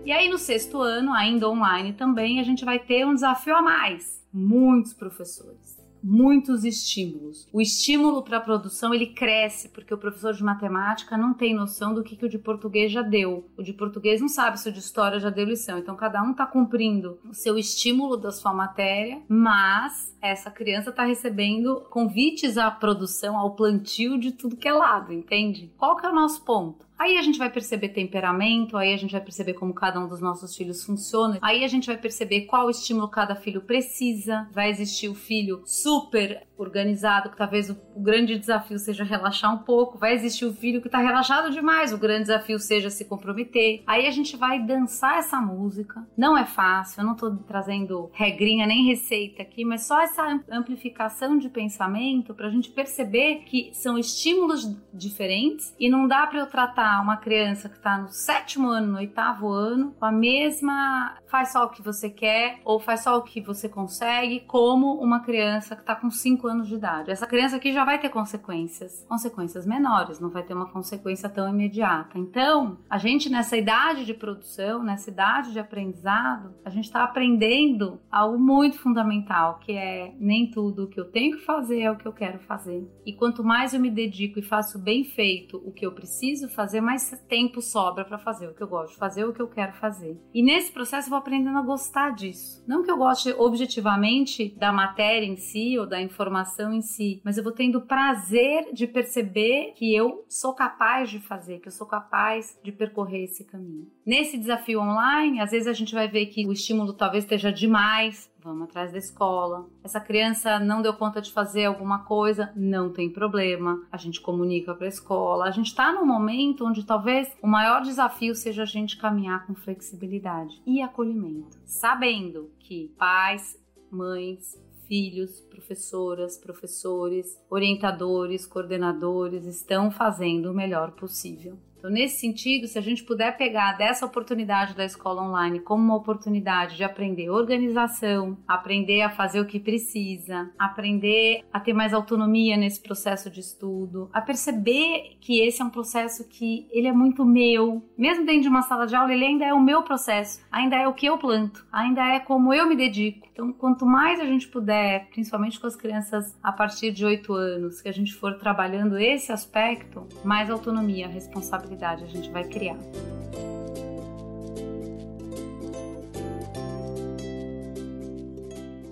E 0.04 0.12
aí 0.12 0.28
no 0.28 0.38
sexto 0.38 0.80
ano, 0.80 1.12
ainda 1.12 1.48
online 1.48 1.92
também, 1.92 2.40
a 2.40 2.42
gente 2.42 2.64
vai 2.64 2.78
ter 2.78 3.06
um 3.06 3.14
desafio 3.14 3.56
a 3.56 3.62
mais. 3.62 4.26
Muitos 4.32 4.92
professores 4.92 5.57
muitos 6.02 6.64
estímulos. 6.64 7.46
O 7.52 7.60
estímulo 7.60 8.22
para 8.22 8.38
a 8.38 8.40
produção 8.40 8.94
ele 8.94 9.06
cresce 9.06 9.68
porque 9.68 9.92
o 9.92 9.98
professor 9.98 10.32
de 10.32 10.42
matemática 10.42 11.16
não 11.16 11.34
tem 11.34 11.54
noção 11.54 11.94
do 11.94 12.02
que, 12.02 12.16
que 12.16 12.26
o 12.26 12.28
de 12.28 12.38
português 12.38 12.90
já 12.90 13.02
deu. 13.02 13.48
O 13.56 13.62
de 13.62 13.72
português 13.72 14.20
não 14.20 14.28
sabe 14.28 14.58
se 14.58 14.68
o 14.68 14.72
de 14.72 14.78
história 14.78 15.20
já 15.20 15.30
deu 15.30 15.44
lição. 15.44 15.78
Então 15.78 15.96
cada 15.96 16.22
um 16.22 16.32
está 16.32 16.46
cumprindo 16.46 17.18
o 17.28 17.34
seu 17.34 17.58
estímulo 17.58 18.16
da 18.16 18.30
sua 18.30 18.52
matéria, 18.52 19.22
mas 19.28 20.16
essa 20.20 20.50
criança 20.50 20.90
está 20.90 21.04
recebendo 21.04 21.86
convites 21.90 22.56
à 22.56 22.70
produção, 22.70 23.36
ao 23.36 23.54
plantio 23.54 24.18
de 24.18 24.32
tudo 24.32 24.56
que 24.56 24.68
é 24.68 24.72
lado, 24.72 25.12
entende? 25.12 25.72
Qual 25.76 25.96
que 25.96 26.06
é 26.06 26.08
o 26.08 26.14
nosso 26.14 26.44
ponto? 26.44 26.87
Aí 26.98 27.16
a 27.16 27.22
gente 27.22 27.38
vai 27.38 27.48
perceber 27.48 27.90
temperamento, 27.90 28.76
aí 28.76 28.92
a 28.92 28.96
gente 28.96 29.12
vai 29.12 29.20
perceber 29.20 29.54
como 29.54 29.72
cada 29.72 30.00
um 30.00 30.08
dos 30.08 30.20
nossos 30.20 30.56
filhos 30.56 30.84
funciona, 30.84 31.38
aí 31.40 31.62
a 31.62 31.68
gente 31.68 31.86
vai 31.86 31.96
perceber 31.96 32.42
qual 32.42 32.68
estímulo 32.68 33.08
cada 33.08 33.36
filho 33.36 33.60
precisa. 33.60 34.48
Vai 34.52 34.68
existir 34.68 35.08
o 35.08 35.14
filho 35.14 35.62
super 35.64 36.46
organizado, 36.56 37.30
que 37.30 37.36
talvez 37.36 37.70
o, 37.70 37.78
grande 37.96 38.38
desafio 38.38 38.78
seja 38.78 39.04
relaxar 39.04 39.54
um 39.54 39.58
pouco. 39.58 39.98
Vai 39.98 40.14
existir 40.14 40.44
o 40.44 40.52
filho 40.52 40.80
que 40.80 40.88
está 40.88 40.98
relaxado 40.98 41.52
demais, 41.52 41.92
o 41.92 41.98
grande 41.98 42.22
desafio 42.22 42.58
seja 42.58 42.90
se 42.90 43.04
comprometer. 43.04 43.82
Aí 43.86 44.06
a 44.06 44.10
gente 44.10 44.36
vai 44.36 44.60
dançar 44.60 45.18
essa 45.18 45.40
música. 45.40 46.04
Não 46.16 46.36
é 46.36 46.44
fácil, 46.44 47.00
eu 47.00 47.06
não 47.06 47.12
estou 47.12 47.36
trazendo 47.36 48.10
regrinha 48.12 48.66
nem 48.66 48.86
receita 48.86 49.42
aqui, 49.42 49.64
mas 49.64 49.82
só 49.82 50.00
essa 50.00 50.40
amplificação 50.50 51.38
de 51.38 51.48
pensamento 51.48 52.34
para 52.34 52.48
a 52.48 52.50
gente 52.50 52.70
perceber 52.70 53.42
que 53.46 53.70
são 53.72 53.96
estímulos 53.96 54.76
diferentes 54.92 55.74
e 55.78 55.88
não 55.88 56.08
dá 56.08 56.26
para 56.26 56.40
eu 56.40 56.46
tratar 56.46 56.87
uma 57.02 57.16
criança 57.16 57.68
que 57.68 57.76
está 57.76 57.98
no 57.98 58.08
sétimo 58.08 58.68
ano, 58.68 58.92
no 58.92 58.98
oitavo 58.98 59.48
ano, 59.48 59.92
com 59.98 60.04
a 60.04 60.12
mesma 60.12 61.16
faz 61.28 61.52
só 61.52 61.64
o 61.64 61.68
que 61.68 61.82
você 61.82 62.08
quer 62.08 62.60
ou 62.64 62.80
faz 62.80 63.02
só 63.02 63.16
o 63.18 63.22
que 63.22 63.40
você 63.40 63.68
consegue, 63.68 64.40
como 64.40 64.94
uma 64.94 65.20
criança 65.20 65.74
que 65.74 65.82
está 65.82 65.94
com 65.94 66.10
cinco 66.10 66.46
anos 66.46 66.68
de 66.68 66.74
idade. 66.74 67.10
Essa 67.10 67.26
criança 67.26 67.56
aqui 67.56 67.72
já 67.72 67.84
vai 67.84 67.98
ter 67.98 68.08
consequências, 68.08 69.04
consequências 69.08 69.66
menores, 69.66 70.20
não 70.20 70.30
vai 70.30 70.42
ter 70.42 70.54
uma 70.54 70.70
consequência 70.70 71.28
tão 71.28 71.48
imediata. 71.48 72.18
Então, 72.18 72.78
a 72.88 72.98
gente 72.98 73.28
nessa 73.28 73.56
idade 73.56 74.04
de 74.04 74.14
produção, 74.14 74.82
nessa 74.82 75.10
idade 75.10 75.52
de 75.52 75.58
aprendizado, 75.58 76.54
a 76.64 76.70
gente 76.70 76.84
está 76.84 77.04
aprendendo 77.04 78.00
algo 78.10 78.38
muito 78.38 78.78
fundamental, 78.78 79.58
que 79.58 79.72
é 79.72 80.14
nem 80.18 80.50
tudo 80.50 80.84
o 80.84 80.88
que 80.88 80.98
eu 80.98 81.10
tenho 81.10 81.36
que 81.36 81.44
fazer 81.44 81.80
é 81.80 81.90
o 81.90 81.96
que 81.96 82.06
eu 82.06 82.12
quero 82.12 82.38
fazer. 82.40 82.88
E 83.04 83.12
quanto 83.12 83.44
mais 83.44 83.74
eu 83.74 83.80
me 83.80 83.90
dedico 83.90 84.38
e 84.38 84.42
faço 84.42 84.78
bem 84.78 85.04
feito 85.04 85.62
o 85.64 85.72
que 85.72 85.84
eu 85.84 85.92
preciso 85.92 86.48
fazer, 86.48 86.77
fazer, 86.78 86.80
mais 86.80 87.10
tempo 87.28 87.60
sobra 87.60 88.04
para 88.04 88.18
fazer 88.18 88.48
o 88.48 88.54
que 88.54 88.62
eu 88.62 88.68
gosto 88.68 88.96
fazer, 88.98 89.24
o 89.24 89.32
que 89.32 89.40
eu 89.40 89.48
quero 89.48 89.72
fazer. 89.74 90.18
E 90.32 90.42
nesse 90.42 90.72
processo 90.72 91.06
eu 91.06 91.10
vou 91.10 91.18
aprendendo 91.18 91.58
a 91.58 91.62
gostar 91.62 92.10
disso. 92.14 92.64
Não 92.66 92.82
que 92.82 92.90
eu 92.90 92.96
goste 92.96 93.30
objetivamente 93.32 94.54
da 94.56 94.72
matéria 94.72 95.26
em 95.26 95.36
si 95.36 95.78
ou 95.78 95.86
da 95.86 96.00
informação 96.00 96.72
em 96.72 96.80
si, 96.80 97.20
mas 97.24 97.36
eu 97.36 97.44
vou 97.44 97.52
tendo 97.52 97.80
prazer 97.80 98.72
de 98.72 98.86
perceber 98.86 99.72
que 99.76 99.94
eu 99.94 100.24
sou 100.28 100.54
capaz 100.54 101.10
de 101.10 101.20
fazer, 101.20 101.60
que 101.60 101.68
eu 101.68 101.72
sou 101.72 101.86
capaz 101.86 102.58
de 102.62 102.72
percorrer 102.72 103.24
esse 103.24 103.44
caminho. 103.44 103.90
Nesse 104.06 104.38
desafio 104.38 104.80
online, 104.80 105.40
às 105.40 105.50
vezes 105.50 105.68
a 105.68 105.72
gente 105.72 105.94
vai 105.94 106.08
ver 106.08 106.26
que 106.26 106.46
o 106.46 106.52
estímulo 106.52 106.92
talvez 106.92 107.24
esteja 107.24 107.52
demais, 107.52 108.30
vamos 108.42 108.68
atrás 108.68 108.92
da 108.92 108.98
escola. 108.98 109.66
Essa 109.82 110.00
criança 110.00 110.58
não 110.58 110.82
deu 110.82 110.94
conta 110.94 111.20
de 111.20 111.32
fazer 111.32 111.64
alguma 111.64 112.04
coisa, 112.04 112.52
não 112.54 112.92
tem 112.92 113.10
problema. 113.10 113.86
A 113.90 113.96
gente 113.96 114.20
comunica 114.20 114.74
para 114.74 114.86
a 114.86 114.88
escola. 114.88 115.44
A 115.44 115.50
gente 115.50 115.66
está 115.66 115.92
num 115.92 116.06
momento 116.06 116.64
onde 116.64 116.84
talvez 116.84 117.36
o 117.42 117.46
maior 117.46 117.82
desafio 117.82 118.34
seja 118.34 118.62
a 118.62 118.66
gente 118.66 118.96
caminhar 118.96 119.46
com 119.46 119.54
flexibilidade 119.54 120.60
e 120.66 120.80
acolhimento, 120.80 121.58
sabendo 121.64 122.50
que 122.58 122.94
pais, 122.98 123.58
mães, 123.90 124.56
filhos, 124.86 125.40
professoras, 125.42 126.38
professores, 126.38 127.38
orientadores, 127.50 128.46
coordenadores 128.46 129.44
estão 129.44 129.90
fazendo 129.90 130.50
o 130.50 130.54
melhor 130.54 130.92
possível. 130.92 131.58
Então, 131.78 131.90
nesse 131.90 132.18
sentido, 132.18 132.66
se 132.66 132.76
a 132.76 132.82
gente 132.82 133.04
puder 133.04 133.36
pegar 133.36 133.78
dessa 133.78 134.04
oportunidade 134.04 134.74
da 134.74 134.84
escola 134.84 135.22
online 135.22 135.60
como 135.60 135.82
uma 135.82 135.94
oportunidade 135.94 136.76
de 136.76 136.82
aprender 136.82 137.30
organização, 137.30 138.36
aprender 138.48 139.02
a 139.02 139.10
fazer 139.10 139.40
o 139.40 139.46
que 139.46 139.60
precisa, 139.60 140.50
aprender 140.58 141.44
a 141.52 141.60
ter 141.60 141.72
mais 141.72 141.94
autonomia 141.94 142.56
nesse 142.56 142.82
processo 142.82 143.30
de 143.30 143.40
estudo, 143.40 144.10
a 144.12 144.20
perceber 144.20 145.16
que 145.20 145.40
esse 145.40 145.62
é 145.62 145.64
um 145.64 145.70
processo 145.70 146.28
que 146.28 146.66
ele 146.72 146.88
é 146.88 146.92
muito 146.92 147.24
meu, 147.24 147.88
mesmo 147.96 148.26
dentro 148.26 148.42
de 148.42 148.48
uma 148.48 148.62
sala 148.62 148.84
de 148.86 148.96
aula, 148.96 149.12
ele 149.12 149.24
ainda 149.24 149.44
é 149.44 149.54
o 149.54 149.60
meu 149.60 149.82
processo, 149.82 150.40
ainda 150.50 150.74
é 150.74 150.88
o 150.88 150.94
que 150.94 151.06
eu 151.06 151.16
planto, 151.16 151.64
ainda 151.70 152.04
é 152.04 152.18
como 152.18 152.52
eu 152.52 152.68
me 152.68 152.74
dedico. 152.74 153.28
Então, 153.32 153.52
quanto 153.52 153.86
mais 153.86 154.18
a 154.18 154.24
gente 154.24 154.48
puder, 154.48 155.08
principalmente 155.10 155.60
com 155.60 155.68
as 155.68 155.76
crianças 155.76 156.36
a 156.42 156.50
partir 156.50 156.90
de 156.90 157.04
8 157.04 157.32
anos, 157.32 157.80
que 157.80 157.88
a 157.88 157.92
gente 157.92 158.12
for 158.12 158.36
trabalhando 158.36 158.98
esse 158.98 159.30
aspecto, 159.30 160.08
mais 160.24 160.50
autonomia, 160.50 161.06
responsabilidade 161.06 161.67
a 162.04 162.06
gente 162.06 162.30
vai 162.30 162.44
criar. 162.44 162.78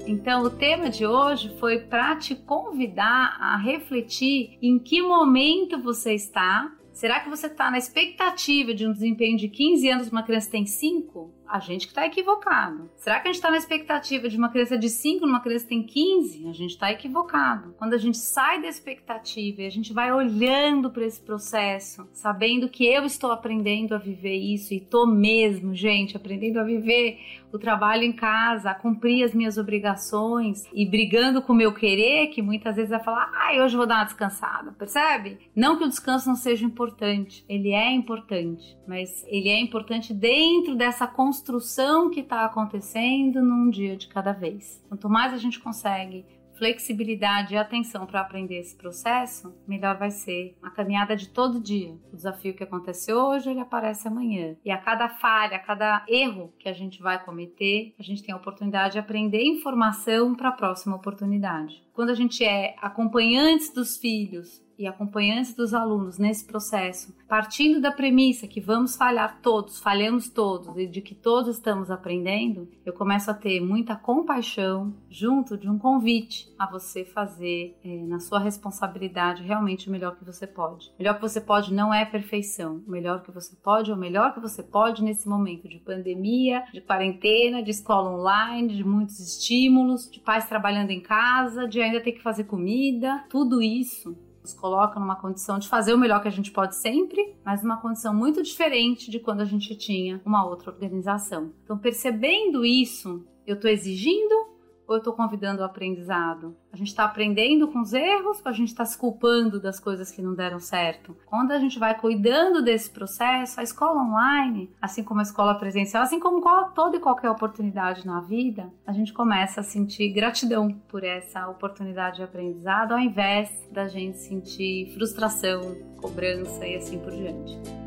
Então, 0.07 0.45
o 0.45 0.51
tema 0.51 0.89
de 0.89 1.05
hoje 1.05 1.49
foi 1.59 1.81
para 1.81 2.15
te 2.15 2.37
convidar 2.37 3.37
a 3.41 3.57
refletir 3.57 4.57
em 4.63 4.79
que 4.79 5.03
momento 5.03 5.83
você 5.83 6.15
está. 6.15 6.73
Será 6.93 7.21
que 7.21 7.29
você 7.29 7.49
está 7.49 7.71
na 7.73 7.79
expectativa 7.79 8.73
de 8.73 8.87
um 8.87 8.93
desempenho 8.93 9.37
de 9.37 9.49
15 9.49 9.89
anos, 9.91 10.09
uma 10.11 10.23
criança 10.23 10.51
tem 10.51 10.65
5? 10.65 11.36
A 11.49 11.59
gente 11.59 11.87
que 11.87 11.93
está 11.93 12.07
equivocado. 12.07 12.91
Será 12.97 13.21
que 13.21 13.29
a 13.29 13.33
gente 13.33 13.37
está 13.37 13.51
na 13.51 13.57
expectativa 13.57 14.29
de 14.29 14.37
uma 14.37 14.49
criança 14.49 14.77
de 14.77 14.89
5 14.89 15.27
numa 15.27 15.41
criança 15.41 15.65
que 15.65 15.71
tem 15.71 15.83
15? 15.83 16.49
A 16.49 16.53
gente 16.53 16.71
está 16.71 16.91
equivocado. 16.91 17.75
Quando 17.79 17.95
a 17.95 17.99
gente 17.99 18.19
sai 18.19 18.61
da 18.61 18.69
expectativa 18.69 19.63
e 19.63 19.67
a 19.67 19.71
gente 19.71 19.93
vai 19.93 20.13
olhando 20.13 20.91
para 20.91 21.05
esse 21.05 21.21
processo, 21.21 22.09
sabendo 22.13 22.69
que 22.69 22.87
eu 22.87 23.05
estou 23.05 23.31
aprendendo 23.31 23.95
a 23.95 23.99
viver 23.99 24.37
isso 24.37 24.75
e 24.75 24.81
tô 24.81 25.07
mesmo, 25.07 25.75
gente, 25.75 26.17
aprendendo 26.17 26.59
a 26.59 26.65
viver 26.65 27.19
o 27.53 27.59
trabalho 27.59 28.03
em 28.03 28.13
casa, 28.13 28.71
a 28.71 28.75
cumprir 28.75 29.25
as 29.25 29.35
minhas 29.35 29.57
obrigações 29.57 30.65
e 30.75 30.85
brigando 30.85 31.41
com 31.41 31.53
o 31.53 31.57
meu 31.57 31.73
querer, 31.73 32.29
que 32.29 32.43
muitas 32.43 32.77
vezes 32.77 32.91
vai 32.91 33.03
falar, 33.03 33.31
ai, 33.35 33.61
hoje 33.61 33.75
eu 33.75 33.79
vou 33.79 33.87
dar 33.87 33.97
uma 33.97 34.05
descansada, 34.05 34.73
percebe? 34.73 35.39
Não 35.55 35.79
que 35.79 35.85
o 35.85 35.89
descanso 35.89 36.29
não 36.29 36.37
seja 36.37 36.65
importante, 36.65 37.45
ele 37.49 37.71
é 37.71 37.91
importante, 37.93 38.77
mas 38.87 39.25
ele 39.29 39.49
é 39.49 39.61
importante 39.61 40.13
dentro 40.13 40.75
dessa 40.75 41.07
construção 41.07 41.36
construção 41.37 42.09
que 42.09 42.21
está 42.21 42.47
acontecendo 42.47 43.43
num 43.43 43.69
dia 43.69 43.95
de 43.95 44.09
cada 44.09 44.33
vez. 44.33 44.83
Quanto 44.89 45.07
mais 45.07 45.35
a 45.35 45.37
gente 45.37 45.61
consegue 45.61 46.25
flexibilidade 46.57 47.53
e 47.53 47.59
atenção 47.59 48.07
para 48.07 48.23
aprender 48.23 48.59
esse 48.59 48.75
processo, 48.75 49.55
melhor 49.69 49.99
vai 49.99 50.11
ser 50.11 50.57
a 50.63 50.71
caminhada 50.71 51.15
de 51.15 51.29
todo 51.29 51.61
dia. 51.61 51.93
O 52.11 52.17
desafio 52.17 52.55
que 52.55 52.65
acontece 52.65 53.13
hoje, 53.13 53.51
ele 53.51 53.61
aparece 53.61 54.09
amanhã. 54.09 54.57
E 54.65 54.71
a 54.71 54.79
cada 54.79 55.11
falha, 55.11 55.59
a 55.59 55.61
cada 55.61 56.03
erro 56.09 56.55
que 56.59 56.71
a 56.71 56.73
gente 56.73 57.03
vai 57.03 57.23
cometer, 57.23 57.95
a 57.99 58.03
gente 58.03 58.23
tem 58.23 58.35
a 58.35 58.39
oportunidade 58.39 58.95
de 58.95 58.99
aprender 58.99 59.45
informação 59.45 60.35
para 60.35 60.49
a 60.49 60.53
próxima 60.53 60.97
oportunidade. 60.97 61.85
Quando 61.93 62.09
a 62.09 62.15
gente 62.15 62.43
é 62.43 62.75
acompanhantes 62.81 63.71
dos 63.71 63.99
filhos, 63.99 64.65
e 64.79 64.87
acompanhantes 64.87 65.55
dos 65.55 65.75
alunos 65.75 66.19
nesse 66.19 66.45
processo, 66.45 67.15
partindo 67.29 67.81
da 67.81 67.91
premissa 67.91 68.47
que 68.47 68.61
vamos 68.61 68.97
falhar 68.97 69.41
todos, 69.41 69.79
falhamos 69.79 70.29
todos 70.29 70.77
e 70.77 70.87
de 70.87 71.01
que 71.01 71.15
todos 71.15 71.57
estamos 71.57 71.91
aprendendo, 71.91 72.69
eu 72.85 72.93
começo 72.93 73.31
a 73.31 73.35
ter 73.35 73.61
muita 73.61 73.97
compaixão 73.97 74.95
junto 75.11 75.57
de 75.57 75.69
um 75.69 75.79
convite 75.79 76.53
a 76.59 76.71
você 76.71 77.05
fazer 77.05 77.77
é, 77.85 78.05
na 78.07 78.19
sua 78.19 78.39
responsabilidade 78.39 79.43
realmente 79.43 79.89
o 79.89 79.93
melhor 79.93 80.17
que 80.17 80.25
você 80.25 80.47
pode. 80.47 80.89
O 80.91 80.99
melhor 80.99 81.15
que 81.15 81.23
você 81.23 81.41
pode 81.41 81.73
não 81.73 81.93
é 81.93 82.05
perfeição. 82.05 82.83
O 82.87 82.91
melhor 82.91 83.23
que 83.23 83.31
você 83.31 83.57
pode 83.57 83.91
é 83.91 83.95
o 83.95 83.97
melhor 83.97 84.35
que 84.35 84.41
você 84.41 84.63
pode 84.63 85.03
nesse 85.03 85.29
momento 85.29 85.69
de 85.69 85.79
pandemia, 85.79 86.65
de 86.73 86.81
quarentena, 86.81 87.63
de 87.63 87.71
escola 87.71 88.11
online, 88.11 88.75
de 88.75 88.85
muitos 88.85 89.19
estímulos, 89.21 90.11
de 90.11 90.21
pais 90.21 90.49
trabalhando 90.49 90.91
em 90.91 91.01
casa, 91.01 91.67
de 91.67 91.81
ainda 91.81 92.01
ter 92.01 92.13
que 92.13 92.23
fazer 92.23 92.45
comida. 92.45 93.25
Tudo 93.29 93.63
isso 93.63 94.17
nos 94.47 94.55
coloca 94.55 95.01
numa 95.01 95.17
condição 95.17 95.59
de 95.59 95.69
fazer 95.69 95.93
o 95.93 95.99
melhor 95.99 96.23
que 96.23 96.29
a 96.29 96.33
gente 96.33 96.53
pode 96.53 96.77
sempre, 96.77 97.35
mas 97.45 97.63
numa 97.63 97.79
condição 97.79 98.15
muito 98.15 98.43
diferente 98.43 99.11
de 99.11 99.19
quando 99.19 99.41
a 99.41 99.45
gente 99.45 99.75
tinha 99.77 100.21
uma 100.25 100.47
outra 100.47 100.71
organização. 100.71 101.53
Então, 101.65 101.77
percebendo 101.77 102.65
isso, 102.65 103.27
eu 103.45 103.57
estou 103.57 103.69
exigindo 103.69 104.46
ou 104.87 104.95
eu 104.95 104.99
estou 104.99 105.13
convidando 105.13 105.63
o 105.63 105.65
aprendizado? 105.65 106.57
A 106.73 106.77
gente 106.77 106.89
está 106.89 107.05
aprendendo 107.05 107.69
com 107.69 107.81
os 107.81 107.93
erros 107.93 108.41
ou 108.45 108.51
a 108.51 108.53
gente 108.53 108.69
está 108.69 108.85
se 108.85 108.97
culpando 108.97 109.61
das 109.61 109.81
coisas 109.81 110.11
que 110.11 110.23
não 110.23 110.35
deram 110.35 110.61
certo? 110.61 111.17
Quando 111.27 111.53
a 111.53 111.59
gente 111.59 111.79
vai 111.79 111.99
cuidando 111.99 112.63
desse 112.63 112.91
processo, 112.91 113.59
a 113.59 113.63
escola 113.63 114.03
online, 114.03 114.71
assim 114.81 115.03
como 115.03 115.21
a 115.21 115.23
escola 115.23 115.55
presencial, 115.55 116.03
assim 116.03 116.21
como 116.21 116.43
toda 116.75 116.97
e 116.97 117.01
qualquer 117.01 117.31
oportunidade 117.31 118.07
na 118.07 118.21
vida, 118.21 118.71
a 118.87 118.93
gente 118.93 119.13
começa 119.13 119.61
a 119.61 119.65
sentir 119.65 120.13
gratidão 120.13 120.71
por 120.89 121.03
essa 121.03 121.49
oportunidade 121.49 122.17
de 122.17 122.23
aprendizado, 122.23 122.93
ao 122.93 122.99
invés 122.99 123.51
da 123.71 123.89
gente 123.89 124.19
sentir 124.19 124.93
frustração, 124.95 125.77
cobrança 125.97 126.67
e 126.67 126.77
assim 126.77 126.99
por 126.99 127.11
diante. 127.11 127.86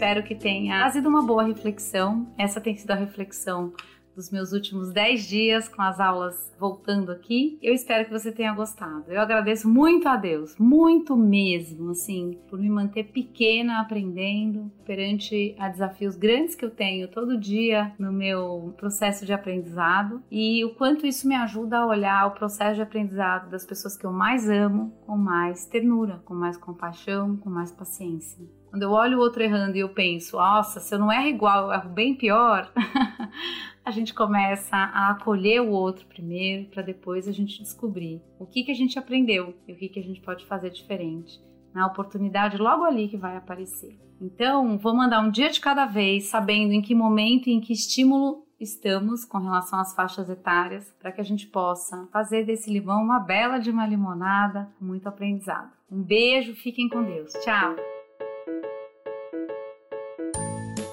Espero 0.00 0.22
que 0.22 0.34
tenha 0.34 0.78
trazido 0.78 1.10
uma 1.10 1.20
boa 1.20 1.42
reflexão. 1.42 2.26
Essa 2.38 2.58
tem 2.58 2.74
sido 2.74 2.90
a 2.90 2.94
reflexão 2.94 3.74
dos 4.16 4.30
meus 4.30 4.50
últimos 4.50 4.90
10 4.90 5.28
dias 5.28 5.68
com 5.68 5.82
as 5.82 6.00
aulas 6.00 6.50
voltando 6.58 7.12
aqui. 7.12 7.58
Eu 7.60 7.74
espero 7.74 8.06
que 8.06 8.10
você 8.10 8.32
tenha 8.32 8.54
gostado. 8.54 9.04
Eu 9.12 9.20
agradeço 9.20 9.68
muito 9.68 10.08
a 10.08 10.16
Deus, 10.16 10.56
muito 10.58 11.14
mesmo, 11.14 11.90
assim, 11.90 12.38
por 12.48 12.58
me 12.58 12.70
manter 12.70 13.12
pequena 13.12 13.78
aprendendo 13.78 14.72
perante 14.86 15.54
a 15.58 15.68
desafios 15.68 16.16
grandes 16.16 16.54
que 16.54 16.64
eu 16.64 16.70
tenho 16.70 17.06
todo 17.06 17.38
dia 17.38 17.92
no 17.98 18.10
meu 18.10 18.72
processo 18.78 19.26
de 19.26 19.34
aprendizado 19.34 20.22
e 20.30 20.64
o 20.64 20.74
quanto 20.76 21.06
isso 21.06 21.28
me 21.28 21.34
ajuda 21.34 21.76
a 21.76 21.86
olhar 21.86 22.26
o 22.26 22.30
processo 22.30 22.76
de 22.76 22.82
aprendizado 22.82 23.50
das 23.50 23.66
pessoas 23.66 23.98
que 23.98 24.06
eu 24.06 24.12
mais 24.12 24.48
amo 24.48 24.94
com 25.04 25.18
mais 25.18 25.66
ternura, 25.66 26.22
com 26.24 26.32
mais 26.32 26.56
compaixão, 26.56 27.36
com 27.36 27.50
mais 27.50 27.70
paciência. 27.70 28.59
Quando 28.70 28.84
eu 28.84 28.92
olho 28.92 29.18
o 29.18 29.20
outro 29.20 29.42
errando 29.42 29.76
e 29.76 29.80
eu 29.80 29.88
penso, 29.88 30.36
nossa, 30.36 30.78
se 30.78 30.94
eu 30.94 30.98
não 30.98 31.12
erro 31.12 31.26
igual, 31.26 31.66
eu 31.66 31.72
erro 31.72 31.90
bem 31.90 32.14
pior, 32.14 32.70
a 33.84 33.90
gente 33.90 34.14
começa 34.14 34.76
a 34.76 35.10
acolher 35.10 35.60
o 35.60 35.70
outro 35.70 36.06
primeiro, 36.06 36.70
para 36.70 36.80
depois 36.80 37.26
a 37.26 37.32
gente 37.32 37.60
descobrir 37.60 38.22
o 38.38 38.46
que, 38.46 38.62
que 38.62 38.70
a 38.70 38.74
gente 38.74 38.96
aprendeu 38.96 39.54
e 39.66 39.72
o 39.72 39.76
que, 39.76 39.88
que 39.88 39.98
a 39.98 40.02
gente 40.02 40.20
pode 40.20 40.46
fazer 40.46 40.70
diferente 40.70 41.40
na 41.74 41.86
oportunidade 41.86 42.58
logo 42.58 42.84
ali 42.84 43.08
que 43.08 43.16
vai 43.16 43.36
aparecer. 43.36 43.98
Então, 44.20 44.78
vou 44.78 44.94
mandar 44.94 45.20
um 45.20 45.30
dia 45.30 45.50
de 45.50 45.60
cada 45.60 45.86
vez, 45.86 46.26
sabendo 46.26 46.72
em 46.72 46.82
que 46.82 46.94
momento 46.94 47.48
e 47.48 47.52
em 47.52 47.60
que 47.60 47.72
estímulo 47.72 48.46
estamos 48.60 49.24
com 49.24 49.38
relação 49.38 49.80
às 49.80 49.94
faixas 49.94 50.28
etárias, 50.28 50.94
para 51.00 51.10
que 51.10 51.20
a 51.20 51.24
gente 51.24 51.46
possa 51.46 52.06
fazer 52.12 52.44
desse 52.44 52.70
limão 52.70 53.02
uma 53.02 53.18
bela 53.18 53.58
de 53.58 53.70
uma 53.70 53.86
limonada 53.86 54.68
muito 54.80 55.08
aprendizado. 55.08 55.72
Um 55.90 56.02
beijo, 56.02 56.54
fiquem 56.54 56.88
com 56.88 57.02
Deus. 57.02 57.32
Tchau! 57.42 57.89